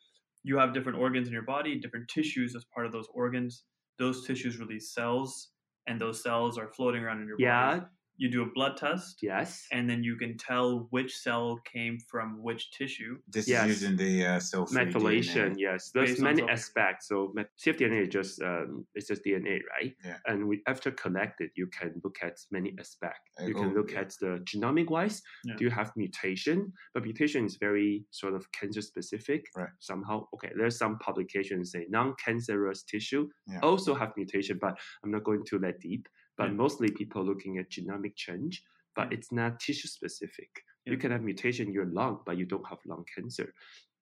[0.43, 3.65] you have different organs in your body, different tissues as part of those organs.
[3.97, 5.31] Those tissues release cells,
[5.89, 7.81] and those cells are floating around in your body.
[8.19, 9.65] Yeah, You do a blood test, yes.
[9.71, 13.17] and then you can tell which cell came from which tissue.
[13.27, 13.69] This Yes.
[13.69, 15.59] is using the uh, cell-free methylation DNA.
[15.67, 20.17] yes there's Based many aspects so cfdna is just um, it's just dna right Yeah.
[20.27, 24.01] and we after collected you can look at many aspects you can look yeah.
[24.01, 25.55] at the genomic wise Yeah.
[25.57, 26.57] do you have mutation
[26.93, 29.73] but mutation is very sort of cancer specific Right.
[29.79, 33.59] somehow okay there's some publications say non-cancerous tissue Yeah.
[33.69, 36.07] also have mutation but i'm not going too that deep
[36.39, 38.63] but mostly people looking at genomic change
[38.95, 40.49] but it's not tissue specific
[40.85, 43.53] you can have mutation in your lung but you don't have lung cancer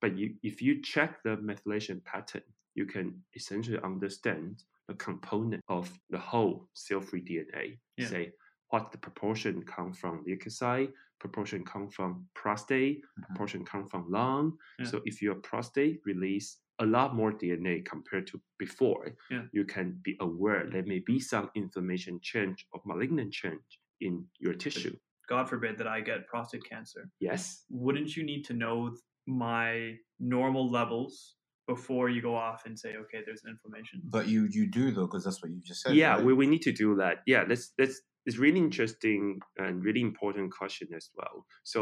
[0.01, 2.43] but you, if you check the methylation pattern,
[2.75, 7.79] you can essentially understand the component of the whole cell-free DNA.
[7.97, 8.07] Yeah.
[8.07, 8.31] Say
[8.69, 13.25] what the proportion come from leukocyte, proportion come from prostate, Mhm.
[13.27, 14.55] proportion come from lung.
[14.77, 14.85] Yeah.
[14.85, 19.43] So if your prostate release a lot more DNA compared to before, Yeah.
[19.51, 24.53] you can be aware there may be some inflammation change or malignant change in your
[24.53, 24.95] tissue.
[25.27, 27.09] God forbid that I get prostate cancer.
[27.19, 27.65] Yes.
[27.69, 31.35] Wouldn't you need to know my normal levels
[31.67, 34.01] before you go off and say, okay, there's an inflammation?
[34.05, 35.95] But you you do though, because that's what you just said.
[35.95, 36.23] yeah right?
[36.25, 40.51] we, we need to do that yeah that's that's it's really interesting and really important
[40.59, 41.79] question as well so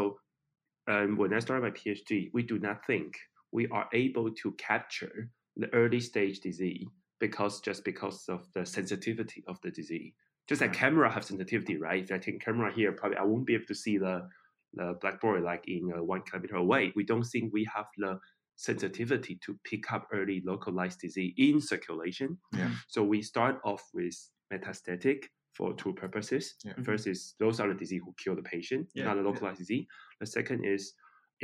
[0.88, 3.10] um, when i started my phd we do not think
[3.58, 5.16] we are able to capture
[5.62, 6.86] the early stage disease
[7.24, 10.12] because just because of the sensitivity of the disease
[10.48, 13.54] just like camera have sensitivity right if i take camera here probably i won't be
[13.58, 14.16] able to see the
[14.78, 18.12] the blackboard like in uh, one kilometer away we don't think we have the
[18.68, 22.70] sensitivity to pick up early localized disease in circulation Yeah.
[22.94, 24.16] so we start off with
[24.52, 25.20] metastatic
[25.56, 26.44] for two purposes.
[26.66, 26.74] Yeah.
[26.74, 26.84] Mhm.
[26.88, 29.28] First is those are the disease who kill the patient, Yeah, not a yeah.
[29.30, 29.86] localized disease.
[30.20, 30.82] The second is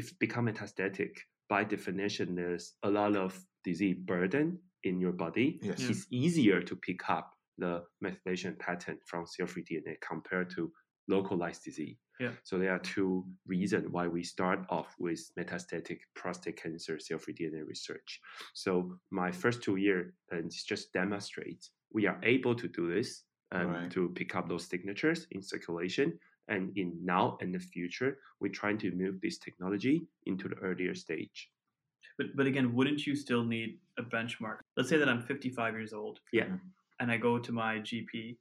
[0.00, 1.12] if become metastatic,
[1.52, 3.30] by definition, there's a lot of
[3.62, 5.48] disease burden in your body.
[5.62, 5.80] Yes.
[5.80, 5.90] Yeah.
[5.90, 7.26] It's easier to pick up
[7.58, 10.72] the methylation pattern from cell-free DNA compared to
[11.08, 11.98] localized disease.
[12.24, 12.32] Yeah.
[12.48, 17.62] So there are two reasons why we start off with metastatic prostate cancer cell-free DNA
[17.74, 18.10] research.
[18.54, 18.72] So
[19.10, 23.08] my first two years and just demonstrates we are able to do this
[23.54, 23.90] um, Right.
[23.90, 26.18] to pick up those signatures in circulation.
[26.52, 30.94] And in now and the future, we're trying to move this technology into the earlier
[30.94, 31.38] stage.
[32.18, 34.58] But but again, wouldn't you still need a benchmark?
[34.76, 36.20] Let's say that I'm 55 years old.
[36.32, 36.48] Yeah.
[37.00, 38.36] And I go to my GP,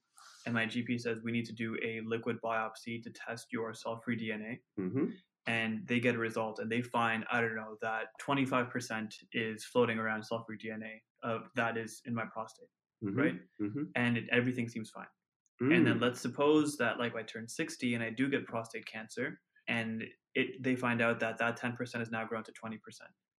[0.45, 4.17] and my GP says we need to do a liquid biopsy to test your cell-free
[4.23, 5.05] DNA, hmm
[5.47, 9.97] and they get a result, and they find I don't know that 25% is floating
[9.97, 13.39] around cell-free DNA uh, that is in my prostate, right?
[13.57, 15.11] hmm And it, everything seems fine.
[15.61, 15.75] Mm.
[15.75, 19.39] And then let's suppose that like I turn 60 and I do get prostate cancer
[19.67, 22.77] and it they find out that that 10% has now grown to 20%.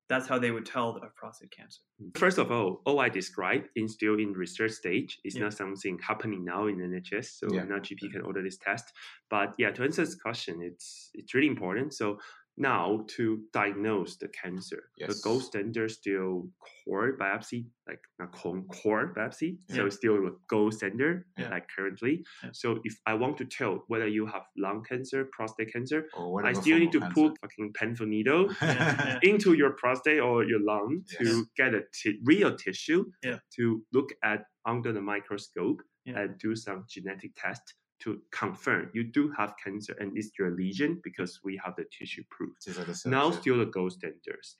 [0.09, 1.81] That's how they would tell that I have prostate cancer.
[2.17, 5.19] First of all, all I described is still in research stage.
[5.25, 5.45] It's Yeah.
[5.45, 7.65] not something happening now in NHS, so Yeah.
[7.65, 8.93] now GP can order this test.
[9.31, 11.95] But yeah, to answer this question, it's it's really important.
[11.95, 12.19] So
[12.59, 16.49] now to diagnose the cancer, the gold standard still
[16.85, 19.57] core biopsy, like not core, core biopsy.
[19.71, 21.49] So it's still a gold standard, Yeah.
[21.51, 22.25] like currently.
[22.43, 22.51] Yeah.
[22.53, 26.09] So if I want to tell whether you have lung cancer, prostate cancer,
[26.45, 27.15] I still need to cancer.
[27.15, 31.83] put fucking painful needle Yeah, into your prostate or your lung to get a
[32.25, 33.39] real tissue Yeah.
[33.57, 36.19] to look at under the microscope Yeah.
[36.21, 41.01] and do some genetic test to confirm you do have cancer and it's your lesion
[41.03, 42.55] because we have the tissue proof.
[42.65, 44.57] The Now still the gold standards.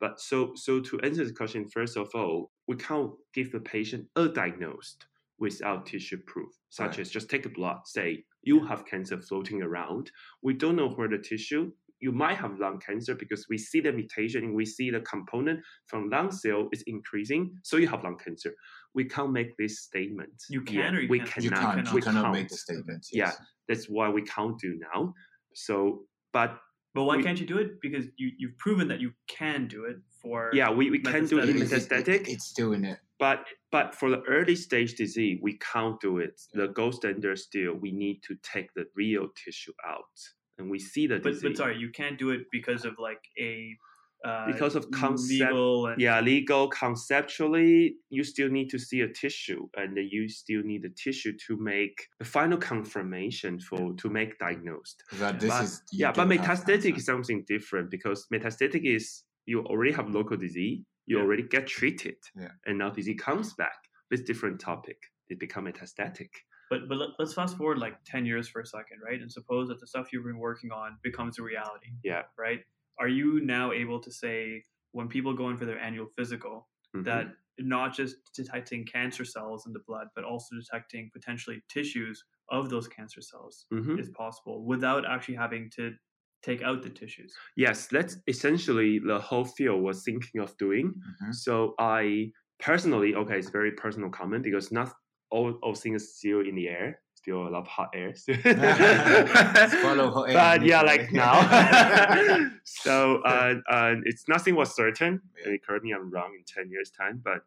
[0.00, 4.06] But so so to answer the question, first of all, we can't give the patient
[4.16, 5.06] a diagnosed
[5.38, 7.00] without tissue proof, such Right.
[7.00, 10.10] as just take a blood, say you have cancer floating around.
[10.42, 11.72] We don't know where the tissue.
[12.00, 15.60] You might have lung cancer because we see the mutation and we see the component
[15.86, 18.54] from lung cell is increasing, so you have lung cancer.
[18.94, 20.32] We can't make this statement.
[20.50, 20.66] You yet.
[20.66, 21.44] can or you we can't?
[21.44, 21.62] You cannot.
[21.74, 21.76] can't.
[21.86, 21.94] cannot.
[21.94, 23.06] We cannot make the statement.
[23.12, 23.32] Yeah.
[23.68, 25.14] That's why we can't do now.
[25.54, 26.58] So, but
[26.94, 27.80] But why We- can't you do it?
[27.80, 31.38] Because you you've proven that you can do it for yeah, we, we can do
[31.40, 32.08] it in Metastatic.
[32.08, 32.98] It- it- it's doing it.
[33.18, 33.38] But
[33.70, 36.40] but for the early stage disease, we can't do it.
[36.54, 40.16] The gold standard still, we need to take the real tissue out,
[40.58, 41.42] and we see the But disease.
[41.42, 43.76] but sorry, you can't do it because of like a
[44.24, 49.08] uh, Because of concept- legal and Yeah, legal conceptually, you still need to see a
[49.08, 54.08] tissue, and then you still need the tissue to make the final confirmation for to
[54.08, 55.04] make diagnosed.
[55.20, 56.96] That this But- is yeah, but metastatic cancer.
[56.96, 61.22] is something different because metastatic is you already have local disease, you Yeah.
[61.24, 62.52] already get treated, Yeah.
[62.66, 63.78] and now disease comes back.
[64.10, 64.98] It's different topic.
[65.28, 66.30] It become metastatic.
[66.70, 69.20] But but let, let's fast forward like ten years for a second, right?
[69.20, 71.92] And suppose that the stuff you've been working on becomes a reality.
[72.02, 72.24] Yeah.
[72.38, 72.60] Right.
[72.98, 77.04] Are you now able to say when people go in for their annual physical Mhm.
[77.04, 77.26] that
[77.58, 82.88] not just detecting cancer cells in the blood, but also detecting potentially tissues of those
[82.88, 83.98] cancer cells Mhm.
[83.98, 85.94] is possible without actually having to
[86.42, 87.34] take out the tissues?
[87.56, 90.94] Yes, that's essentially the whole field was thinking of doing.
[91.22, 91.32] Mhm.
[91.34, 94.92] So I personally, okay, it's very personal comment because not
[95.30, 97.00] all, all things still in the air.
[97.14, 98.14] Still a lot of hot air.
[99.82, 101.40] Follow hot air but yeah, like now.
[102.64, 105.20] so uh, uh, it's nothing was certain.
[105.44, 107.20] And correct me, I'm wrong in ten years time.
[107.24, 107.40] But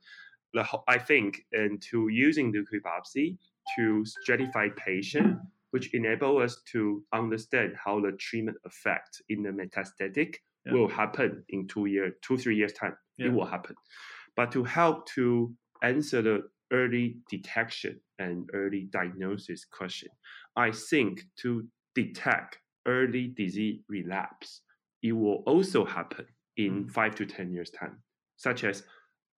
[0.54, 3.38] the I think into using liquid biopsy
[3.78, 5.38] to stratify patient,
[5.72, 10.74] which enable us to understand how the treatment effect in the metastatic Yeah.
[10.74, 12.98] will happen in two year, two three years time.
[13.18, 13.28] Yeah.
[13.28, 13.76] It will happen.
[14.36, 20.10] But to help to answer the early detection and early diagnosis question,
[20.56, 24.62] I think to detect early disease relapse,
[25.02, 26.28] it will also happen
[26.58, 26.92] in Mhm.
[26.92, 28.04] five to ten years time,
[28.38, 28.86] such as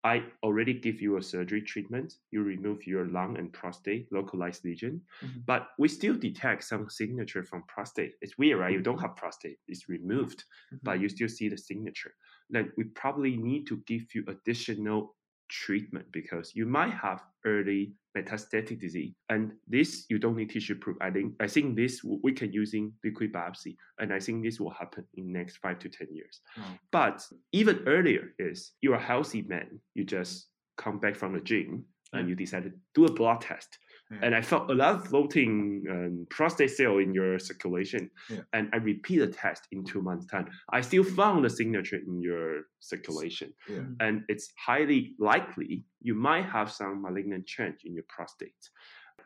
[0.03, 2.15] I already give you a surgery treatment.
[2.31, 5.45] You remove your lung and prostate localized lesion, Mhm.
[5.45, 8.15] but we still detect some signature from prostate.
[8.21, 8.73] It's weird, right?
[8.73, 10.43] You don't have prostate; it's removed,
[10.83, 12.15] but you still see the signature.
[12.49, 15.15] Then we probably need to give you additional
[15.51, 20.97] treatment because you might have early metastatic disease, and this you don't need tissue proof.
[21.01, 24.71] I think I think this we can using liquid biopsy, and I think this will
[24.71, 26.41] happen in next five to ten years.
[26.57, 26.63] Oh.
[26.91, 29.79] But even earlier is you're a healthy man.
[29.93, 33.77] You just come back from the gym and you decided to do a blood test.
[34.11, 34.19] Yeah.
[34.23, 38.09] And I felt a lot of floating um, prostate cell in your circulation.
[38.29, 38.39] Yeah.
[38.51, 40.49] And I repeat the test in two months' time.
[40.71, 43.53] I still found the signature in your circulation.
[43.69, 43.83] Yeah.
[43.99, 48.69] And it's highly likely you might have some malignant change in your prostate.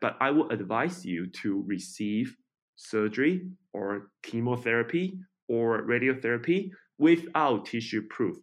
[0.01, 2.35] But I would advise you to receive
[2.75, 5.17] surgery or chemotherapy
[5.47, 8.37] or radiotherapy without tissue proof.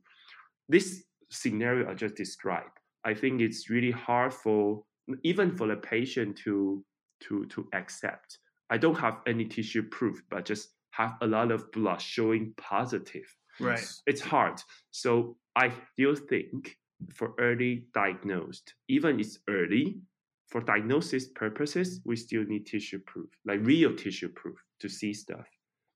[0.69, 4.85] This scenario I just described, I think it's really hard for
[5.23, 6.85] even for the patient to
[7.21, 8.39] to to accept.
[8.71, 13.27] I don't have any tissue proof, but just have a lot of blood showing positive.
[13.61, 13.85] Right.
[14.07, 14.61] It's hard.
[14.91, 16.77] So I still think
[17.15, 20.01] for early diagnosed, even it's early,
[20.49, 25.47] for diagnosis purposes, we still need tissue proof, like real tissue proof to see stuff.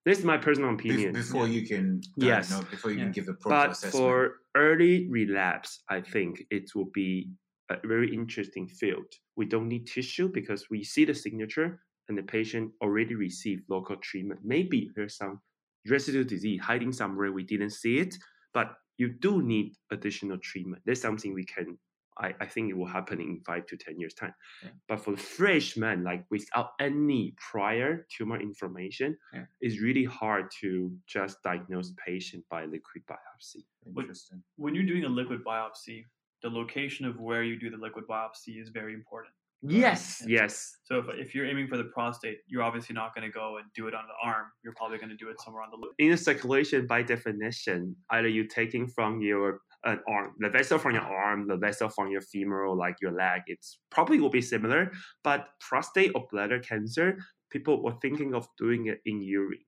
[0.05, 1.13] This is my personal Bef- opinion.
[1.15, 2.49] before you can Yes.
[2.51, 3.05] diagnose, before you Yeah.
[3.05, 3.93] can give a proper but assessment.
[3.93, 7.31] for early relapse, I think it will be
[7.71, 9.07] a very interesting field.
[9.37, 13.97] We don't need tissue because we see the signature and the patient already received local
[13.97, 14.41] treatment.
[14.45, 15.41] Maybe there's some
[15.89, 18.15] residual disease hiding somewhere we didn't see it,
[18.55, 20.83] but you do need additional treatment.
[20.87, 21.77] There's something we can.
[22.19, 24.33] I, I think it will happen in five to ten years time.
[24.65, 24.71] Yeah.
[24.89, 29.45] But for the fresh man, like without any prior tumor information, Yeah.
[29.61, 33.65] it's really hard to just diagnose patient by liquid biopsy.
[33.87, 34.43] Interesting.
[34.57, 36.07] when you're doing a liquid biopsy,
[36.43, 39.33] the location of where you do the liquid biopsy is very important.
[39.65, 40.43] Um, yes, Yeah.
[40.43, 40.77] yes.
[40.85, 43.67] So if, if you're aiming for the prostate, you're obviously not going to go and
[43.75, 44.47] do it on the arm.
[44.63, 45.93] You're probably going to do it somewhere on the loop.
[45.99, 50.93] In the circulation, by definition, either you're taking from your an arm, the vessel from
[50.95, 54.91] your arm, the vessel from your femoral, like your leg, it's probably will be similar.
[55.23, 57.19] But prostate or bladder cancer,
[57.51, 59.59] people were thinking of doing it in urine.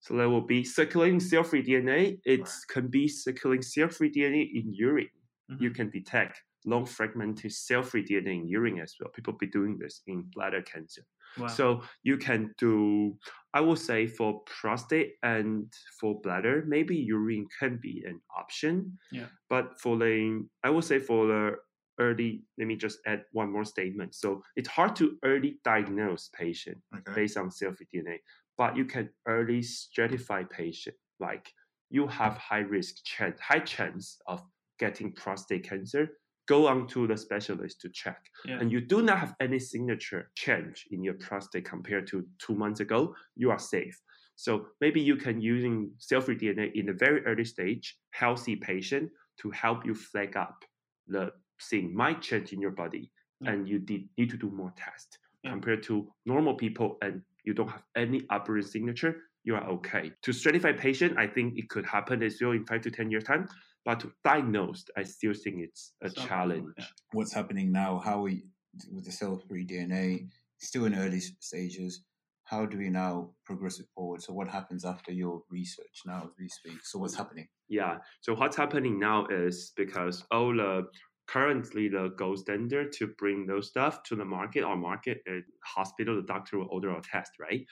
[0.00, 2.20] So there will be circulating cell-free DNA.
[2.24, 5.08] It can be circulating cell-free DNA in urine.
[5.48, 5.74] You Mhm.
[5.74, 9.10] can detect long fragmented cell-free DNA in urine as well.
[9.10, 11.02] People be doing this in bladder cancer.
[11.38, 11.46] Wow.
[11.48, 13.18] So you can do,
[13.54, 18.98] I would say for prostate and for bladder, maybe urine can be an option.
[19.12, 19.28] Yeah.
[19.48, 21.56] But for the, I would say for the
[21.98, 24.14] early, let me just add one more statement.
[24.14, 27.14] So it's hard to early diagnose patient Okay.
[27.14, 28.18] based on cell-free DNA,
[28.58, 30.96] but you can early stratify patient.
[31.20, 31.52] Like
[31.90, 34.42] you have high risk chance, high chance of
[34.78, 36.08] getting prostate cancer.
[36.48, 38.58] Go on to the specialist to check yeah.
[38.60, 42.78] and you do not have any signature change in your prostate compared to two months
[42.80, 44.00] ago, you are safe.
[44.36, 49.10] So maybe you can using cell-free DNA in a very early stage, healthy patient
[49.40, 50.64] to help you flag up
[51.08, 51.32] the
[51.70, 53.10] thing might change in your body,
[53.40, 53.52] Yeah.
[53.52, 55.50] and you did, need to do more tests Yeah.
[55.50, 59.22] compared to normal people, and you don't have any aberrant signature.
[59.44, 60.12] You are okay.
[60.22, 63.24] To stratify patient, I think it could happen as well in five to ten years
[63.24, 63.48] time.
[63.86, 66.74] But to diagnose, I still think it's a It's not possible, challenge.
[66.78, 66.84] yeah.
[67.12, 67.98] What's happening now?
[67.98, 68.44] How we
[68.92, 72.02] with the cell-free DNA still in early stages?
[72.44, 74.22] How do we now progress it forward?
[74.22, 76.84] So what happens after your research now as we speak?
[76.84, 77.48] So what's happening?
[77.68, 77.98] Yeah.
[78.20, 80.84] So what's happening now is because all the
[81.28, 86.16] currently the gold standard to bring those stuff to the market or market uh, hospital,
[86.16, 87.64] the doctor will order a test, right?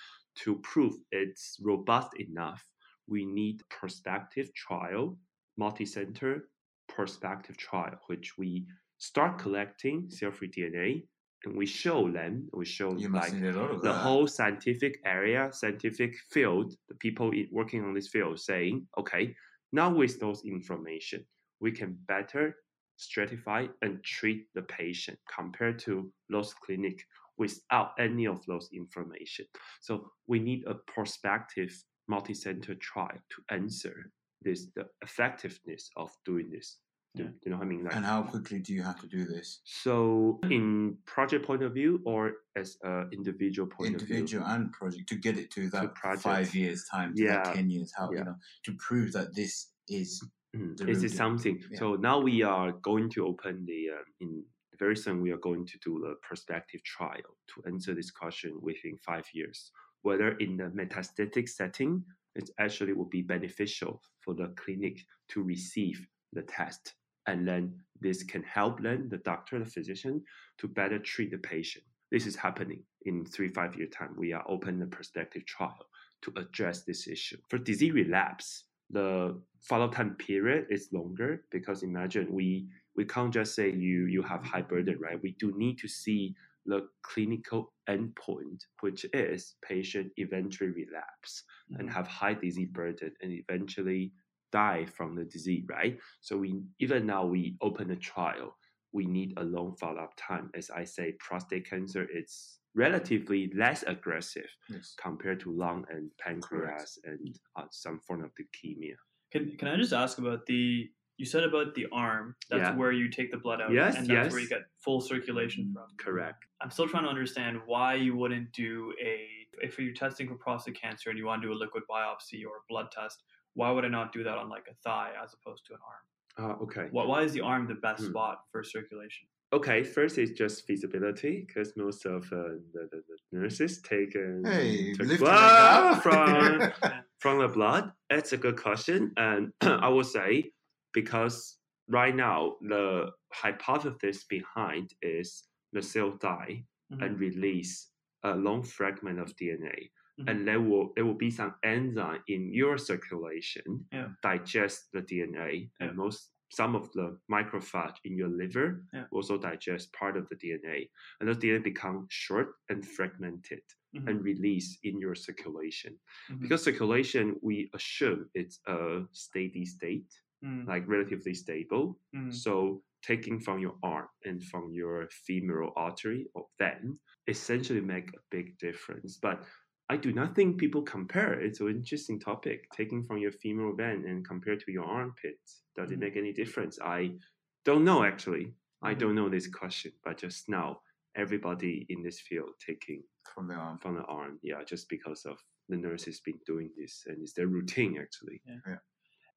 [0.44, 2.64] To prove it's robust enough,
[3.07, 5.16] we need prospective trial,
[5.57, 6.49] multi-center
[6.88, 8.67] prospective trial, which we
[8.99, 11.07] start collecting cell-free DNA
[11.45, 13.99] and we show them, we show You like need a lot of the that.
[13.99, 19.35] whole scientific area, scientific field, the people working on this field saying, okay,
[19.73, 21.25] now with those information,
[21.61, 22.57] we can better
[22.99, 27.03] stratify and treat the patient compared to those clinic
[27.37, 29.45] without any of those information.
[29.81, 31.77] So we need a prospective
[32.09, 34.12] multi-center trial to answer
[34.44, 36.78] this, the effectiveness of doing this.
[37.16, 37.28] Do, Yeah.
[37.30, 37.85] do you know what I mean?
[37.85, 39.61] Like, And how quickly do you have to do this?
[39.64, 42.22] so, in project point of view, or
[42.57, 44.16] as an individual point of view.
[44.16, 46.22] Individual and project to get it to that project.
[46.22, 47.42] five years time, to Yeah.
[47.54, 48.18] ten years, how Yeah.
[48.18, 49.54] you know, to prove that this
[49.88, 50.22] is
[50.57, 51.57] mm, is route it in- something?
[51.70, 51.78] yeah.
[51.80, 54.44] So now we are going to open the uh, in
[54.78, 55.20] very soon.
[55.22, 59.70] We are going to do the prospective trial to answer this question within five years.
[60.02, 62.04] Whether in the metastatic setting,
[62.35, 66.94] it actually will be beneficial for the clinic to receive the test,
[67.27, 70.23] and then this can help then the doctor, the physician,
[70.59, 71.85] to better treat the patient.
[72.11, 74.14] This is happening in three five year time.
[74.16, 75.87] We are open the prospective trial
[76.23, 77.37] to address this issue.
[77.49, 83.55] For disease relapse, the follow time period is longer because imagine we we can't just
[83.55, 85.20] say you you have high burden, right?
[85.23, 86.35] We do need to see
[86.66, 91.44] the clinical endpoint, which is patient eventually relapse
[91.79, 91.92] and Mhm.
[91.92, 94.12] have high disease burden and eventually
[94.53, 95.99] die from the disease, right?
[96.20, 98.57] So we even now we open a trial,
[98.92, 100.51] we need a long follow up time.
[100.55, 104.94] As I say, prostate cancer it's relatively less aggressive yes.
[104.97, 108.97] compared to lung and pancreas and uh, some form of leukemia.
[109.33, 112.77] Can, can I just ask about the, you said about the arm, that's Yeah.
[112.77, 113.72] where you take the blood out.
[113.72, 115.87] Yes, And that's where you get full circulation from.
[115.96, 116.44] Correct.
[116.61, 119.29] I'm still trying to understand why you wouldn't do a,
[119.62, 122.57] if you're testing for prostate cancer and you want to do a liquid biopsy or
[122.57, 123.22] a blood test,
[123.55, 126.05] why would I not do that on like a thigh as opposed to an arm?
[126.37, 126.88] Uh, okay.
[126.90, 128.11] Why, why is the arm the best Hmm.
[128.11, 129.29] spot for circulation?
[129.53, 129.85] Okay.
[129.85, 134.92] First is just feasibility because most of uh, the, the, the nurses take, uh, Hey,
[134.94, 136.72] take lift blood from
[137.20, 137.92] from the blood?
[138.11, 139.12] That's a good question.
[139.16, 140.50] And I would say
[140.94, 147.02] because right now the hypothesis behind is the cell die Mhm.
[147.04, 147.90] and release
[148.22, 149.78] a long fragment of DNA.
[150.20, 150.30] Mhm.
[150.30, 154.09] And there will there will be some enzyme in your circulation Yeah.
[154.22, 156.30] digest the DNA and most
[156.61, 159.07] some of the macrophage in your liver Yeah.
[159.11, 160.88] also digest part of the DNA.
[161.18, 163.64] And the DNA become short and fragmented
[163.95, 164.07] Mhm.
[164.09, 165.92] and released in your circulation.
[166.30, 166.40] Mhm.
[166.42, 168.78] Because circulation, we assume it's a
[169.12, 170.11] steady state,
[170.45, 171.99] Mm, like relatively stable.
[172.14, 178.09] mm, So taking from your arm and from your femoral artery or vein essentially make
[178.14, 179.18] a big difference.
[179.20, 179.45] But
[179.90, 181.34] I do not think people compare.
[181.40, 182.66] It's an interesting topic.
[182.72, 185.38] Taking from your femoral vein and compared to your armpit,
[185.76, 186.01] does it Mhm.
[186.01, 186.78] make any difference?
[186.80, 187.18] I
[187.64, 188.55] don't know actually.
[188.82, 188.99] I Mhm.
[188.99, 190.82] don't know this question, but just now
[191.14, 193.03] everybody in this field taking
[193.34, 193.78] From the arm.
[193.78, 194.38] from the arm.
[194.42, 195.38] Yeah, just because of
[195.68, 198.42] the nurses been doing this and it's their routine actually.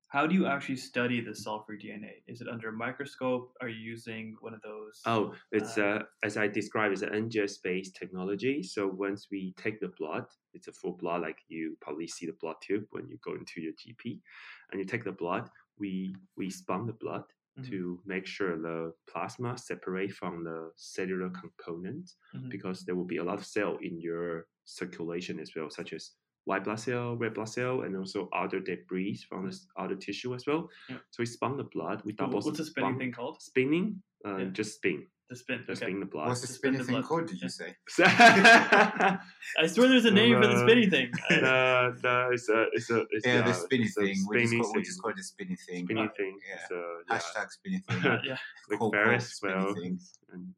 [0.10, 2.24] How do you actually study the cell-free DNA?
[2.28, 3.58] Is it under a microscope?
[3.60, 5.01] Are you using one of those?
[5.05, 8.64] Oh, it's Uh, uh, as I described, it's an NGS-based technology.
[8.64, 12.34] So once we take the blood, it's a full blood, like you probably see the
[12.41, 14.22] blood tube when you go into your GP,
[14.72, 15.49] and you take the blood.
[15.78, 17.26] We we spun the blood
[17.58, 17.64] Mhm.
[17.70, 22.49] to make sure the plasma separate from the cellular component, Mhm.
[22.49, 26.16] because there will be a lot of cell in your circulation as well, such as
[26.48, 30.43] white blood cell, red blood cell, and also other debris from the other tissue as
[30.48, 30.70] well.
[30.89, 30.98] Yeah.
[31.12, 32.02] So we spun the blood.
[32.06, 33.41] We Wh- double What's the spinning spun- thing called?
[33.41, 34.45] Spinning, uh, Yeah.
[34.60, 35.60] just spin, The spin.
[35.68, 35.91] just okay.
[35.91, 36.28] spin the blood.
[36.30, 37.28] What's the Just spin spinning thing called?
[37.28, 37.76] Did you say?
[38.00, 41.12] I swear there's a name for the Uh, spinning thing.
[41.30, 44.16] I- the, it's a, it's a, it's Yeah, a, the spinny it's a thing.
[44.30, 44.86] We just, spinning call, we thing.
[44.86, 45.84] just call it the spinny thing.
[45.86, 46.39] spinning Uh, thing.
[46.50, 46.62] yeah.
[46.70, 46.76] So,
[47.10, 48.06] yeah, Hashtag spinny thing.
[48.12, 48.38] uh, yeah.
[48.70, 50.00] with Cool, cool, various well, and,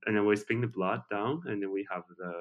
[0.05, 2.31] and then we spin the blood down, and then we have the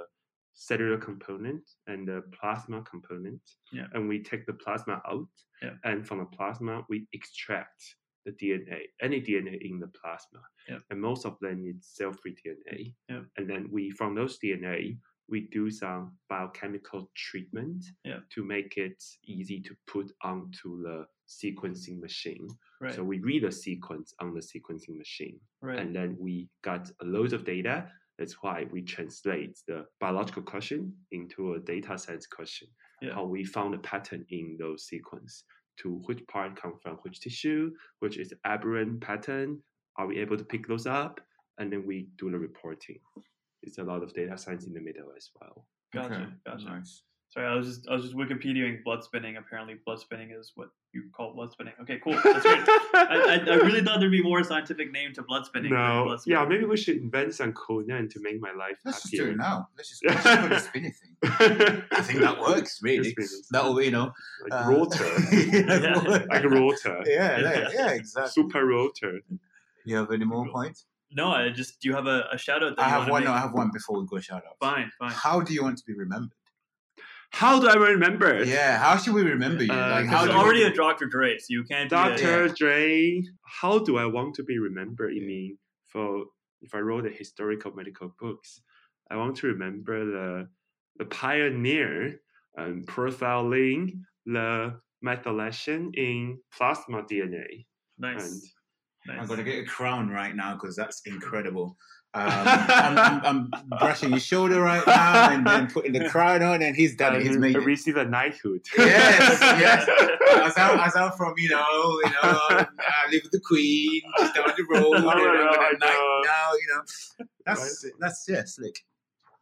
[0.59, 3.41] cellular component and the plasma component.
[3.73, 3.87] Yeah.
[3.95, 5.29] And we take the plasma out,
[5.63, 5.75] Yeah.
[5.85, 7.81] and from the plasma we extract
[8.27, 10.41] the DNA, any DNA in the plasma.
[10.69, 10.79] Yeah.
[10.91, 12.95] And most of them is cell-free DNA.
[13.09, 13.23] Yeah.
[13.37, 14.99] And then we from those DNA
[15.31, 18.21] we do some biochemical treatment Yeah.
[18.31, 22.49] to make it easy to put onto the sequencing machine.
[22.81, 22.95] Right.
[22.95, 25.79] So we read the sequence on the sequencing machine right.
[25.79, 27.93] and then we got loads of data.
[28.19, 32.69] That's why we translate the biological question into a data science question.
[33.01, 33.15] Yeah.
[33.15, 35.45] How we found a pattern in those sequence
[35.81, 39.61] to which part come from which tissue, which is aberrant pattern.
[39.97, 41.21] Are we able to pick those up?
[41.59, 42.99] And then we do the reporting.
[43.63, 45.67] It's a lot of data science in the middle as well.
[45.93, 46.15] Gotcha.
[46.15, 46.65] Okay, Gotcha.
[46.65, 47.03] Nice.
[47.31, 49.37] Sorry, I was just I was just Wikipediaing blood spinning.
[49.37, 51.75] Apparently, blood spinning is what you call blood spinning.
[51.83, 52.15] Okay, cool.
[52.15, 52.63] That's great.
[52.95, 55.71] I, I, I really thought there'd be more scientific name to blood spinning.
[55.73, 59.03] no, blood yeah, maybe we should invent some cool name to make my life Let's
[59.03, 59.27] just happier.
[59.27, 59.69] do it now.
[59.77, 61.83] Let's just, let's just put the spinny thing.
[61.93, 63.15] I think that works, really.
[63.51, 64.13] That'll be, you know.
[64.49, 65.05] like uh, rotor,
[65.53, 66.25] Yeah.
[66.31, 68.31] like rotor, Yeah, yeah, yeah, exactly.
[68.31, 69.21] super rotor.
[69.85, 70.87] You have any more points?
[71.11, 73.13] No, I just do you have a, a shout out that I you have wanna
[73.13, 73.21] one.
[73.23, 73.29] Make?
[73.29, 74.57] No, I have one before we go shout out.
[74.61, 75.11] Fine, fine.
[75.13, 76.31] How do you want to be remembered?
[77.31, 78.35] How do I remember?
[78.35, 78.49] it?
[78.49, 79.73] Yeah, how should we remember you?
[79.73, 81.07] Uh, like, How how do already we, a Dr.
[81.07, 81.91] Dre, so you can't.
[81.91, 82.47] Be a- Dr.
[82.47, 82.55] Yeah.
[82.57, 83.23] Dre.
[83.45, 85.15] How do I want to be remembered?
[85.15, 86.25] You mean for
[86.63, 88.61] if I wrote a historical medical books,
[89.11, 90.49] I want to remember the
[90.97, 92.21] the pioneer
[92.59, 97.67] um, profiling the methylation in plasma DNA.
[97.99, 98.25] nice.
[98.25, 98.43] And
[99.07, 99.21] nice.
[99.21, 101.77] I'm going to get a crown right now because that's incredible.
[102.19, 106.63] Um, I'm, I'm, I'm brushing his shoulder right now and then putting the crown on,
[106.63, 107.23] and he's done it.
[107.23, 108.63] He's and made receive a knighthood.
[108.79, 109.89] Yes, yes.
[110.39, 112.67] As I'm, as I'm from, you know, you know, I
[113.11, 115.79] live with the Queen, just down the road, and I'm I know, gonna I night
[115.81, 116.23] know.
[116.25, 117.27] now, you know.
[117.47, 118.85] That's that's yeah, slick.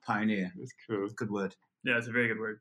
[0.06, 1.08] Pioneer, That's cool.
[1.16, 1.54] good word.
[1.84, 2.60] Yeah, it's a very good word.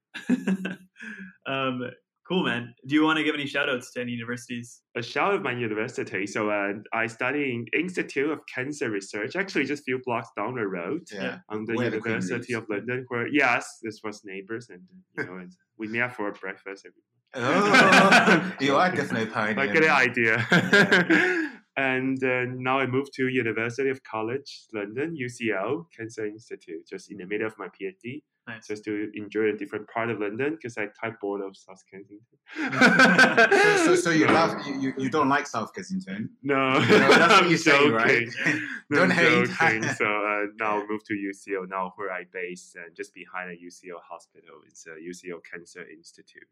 [1.47, 1.89] um,
[2.27, 2.73] cool, man.
[2.87, 4.81] Do you want to give any shout outs to any universities?
[4.97, 6.25] a shout out my university.
[6.25, 10.55] So uh, I study in Institute of Cancer Research, actually just a few blocks down
[10.55, 11.39] the road Yeah.
[11.49, 12.63] on the Where the University lives.
[12.63, 13.05] of London.
[13.09, 14.81] Where yes, this was neighbors, and
[15.17, 16.85] you know, and we met for breakfast.
[16.87, 17.01] Every
[17.37, 19.65] Oh, you are definitely a pioneer.
[19.65, 20.09] like get an man.
[20.09, 21.49] idea.
[21.77, 27.17] and uh, now I moved to University of College London, UCL Cancer Institute, just in
[27.17, 28.23] the middle of my PhD.
[28.47, 28.67] Nice.
[28.67, 32.37] Just to enjoy a different part of London because I type bored of South Kensington.
[32.55, 36.29] So, so, so you love you, you, you don't like South Kensington?
[36.43, 38.27] No, You know, that's what you say, right?
[38.29, 38.61] joking.
[38.91, 39.17] Don't I'm
[39.47, 39.95] hate.
[39.97, 43.55] so uh, now I moved to UCL now where I base and just behind a
[43.55, 44.55] UCL hospital.
[44.67, 46.43] It's a UCL Cancer Institute.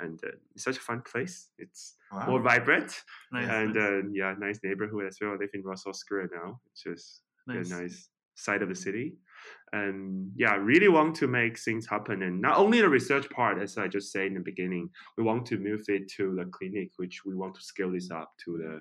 [0.00, 1.48] And uh, it's such a fun place.
[1.58, 1.94] It's
[2.26, 2.92] more vibrant
[3.32, 3.48] Nice.
[3.50, 5.32] and nice, uh, yeah, nice neighborhood as well.
[5.32, 6.60] I live in Russell Square now.
[6.70, 7.70] It's just nice.
[7.70, 9.14] a nice side of the city.
[9.72, 12.22] And yeah, really want to make things happen.
[12.22, 15.46] And not only the research part, as I just said in the beginning, we want
[15.46, 18.80] to move it to the clinic, which we want to scale this up to the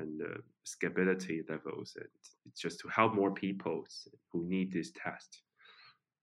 [0.00, 1.94] and the scalability levels.
[1.96, 2.08] And
[2.46, 3.84] it's just to help more people
[4.30, 5.42] who need this test.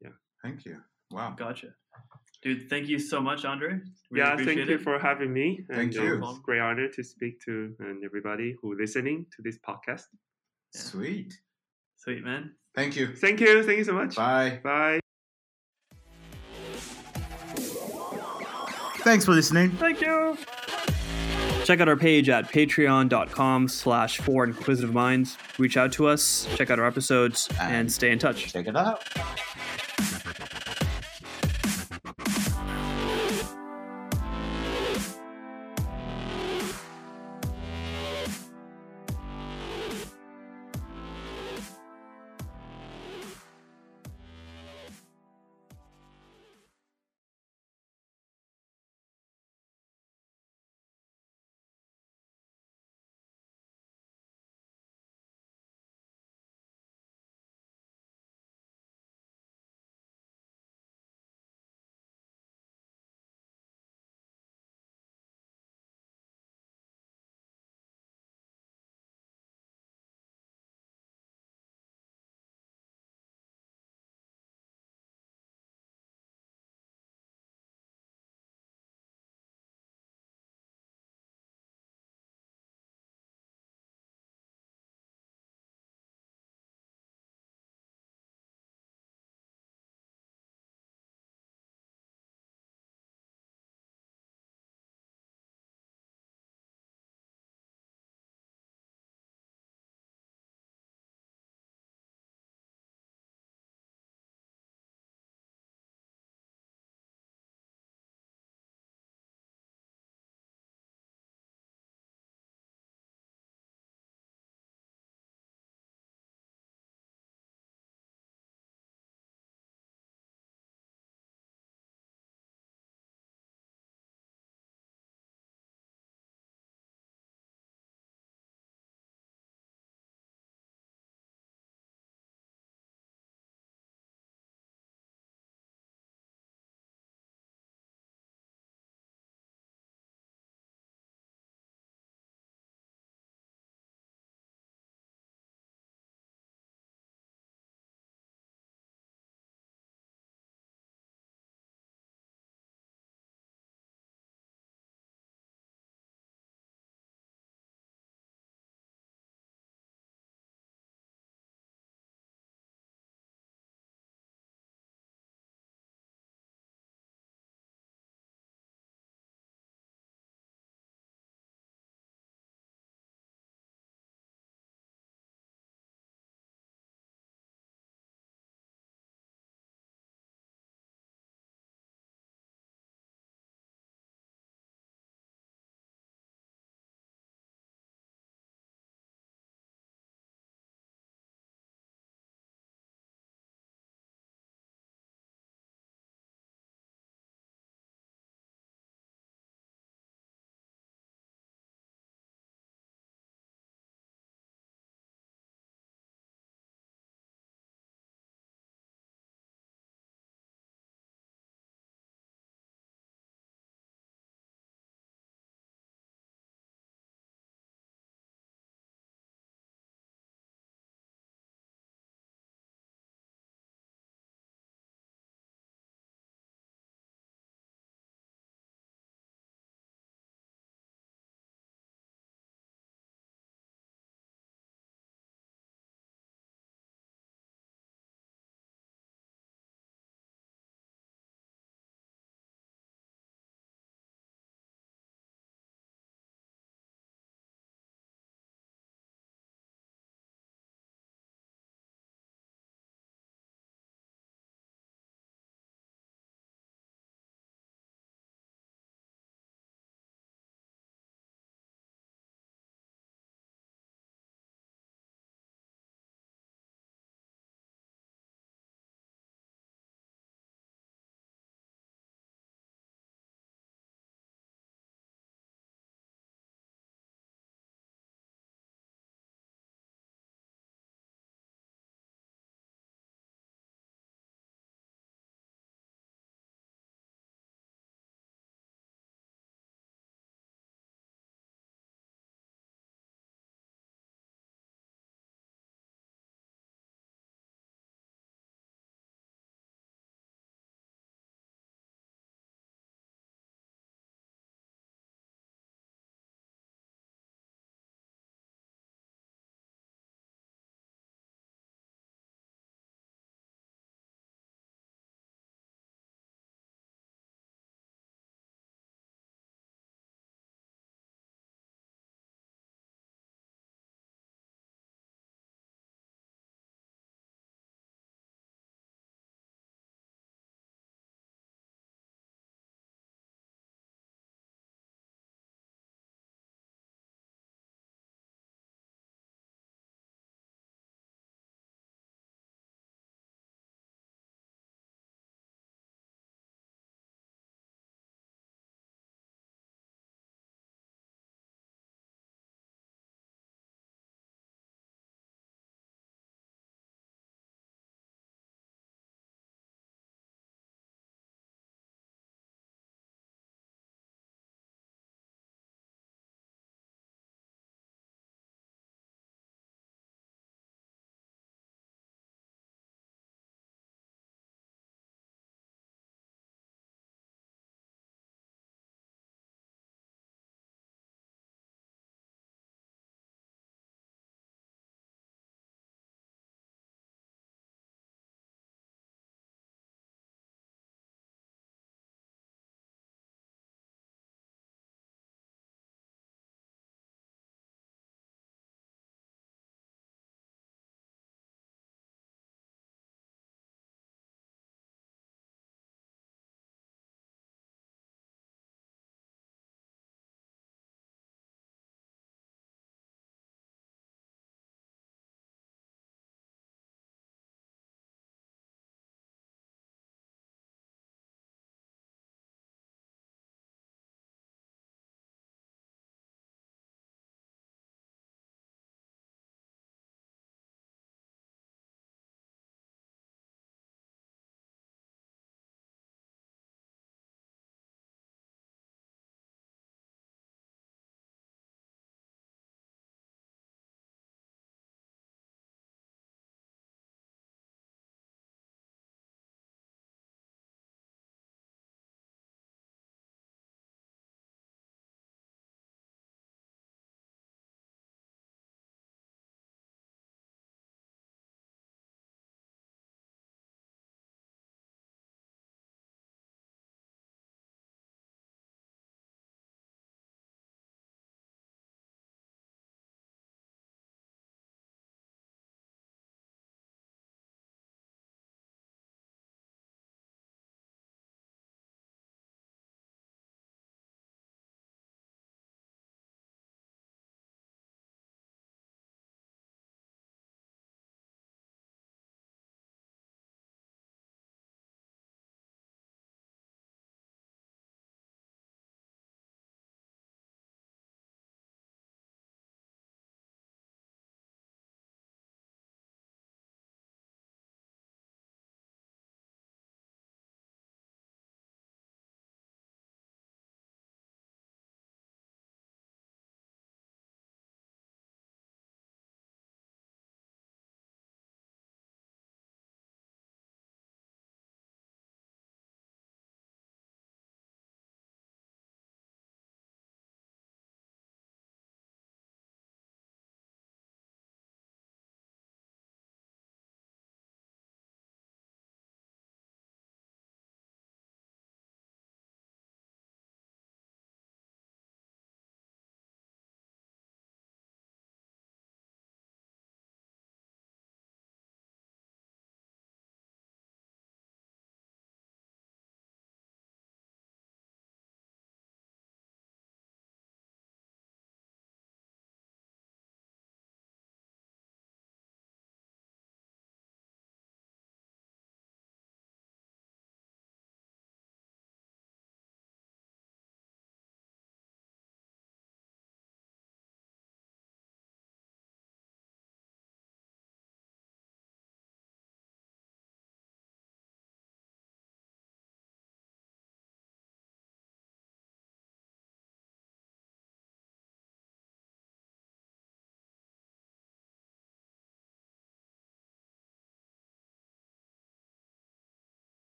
[0.00, 0.16] Yeah.
[0.42, 0.78] Thank you.
[1.10, 1.34] Wow.
[1.38, 1.68] Gotcha.
[2.42, 3.80] Dude, thank you so much, Andre.
[4.10, 5.64] Really yeah, appreciate thank you for having me.
[5.68, 6.18] Thank and, uh, you.
[6.18, 10.04] It's a great honor to speak to and everybody who listening to this podcast.
[10.74, 10.80] Yeah.
[10.80, 11.34] Sweet.
[11.96, 12.52] Sweet, man.
[12.78, 13.12] Thank you.
[13.12, 13.64] Thank you.
[13.64, 14.14] Thank you so much.
[14.14, 14.60] Bye.
[14.62, 15.00] Bye.
[18.98, 19.72] Thanks for listening.
[19.72, 20.38] Thank you.
[21.64, 25.36] Check out our page at patreon.com slash for inquisitive minds.
[25.58, 28.52] Reach out to us, check out our episodes, and stay in touch.
[28.52, 29.02] Check it out.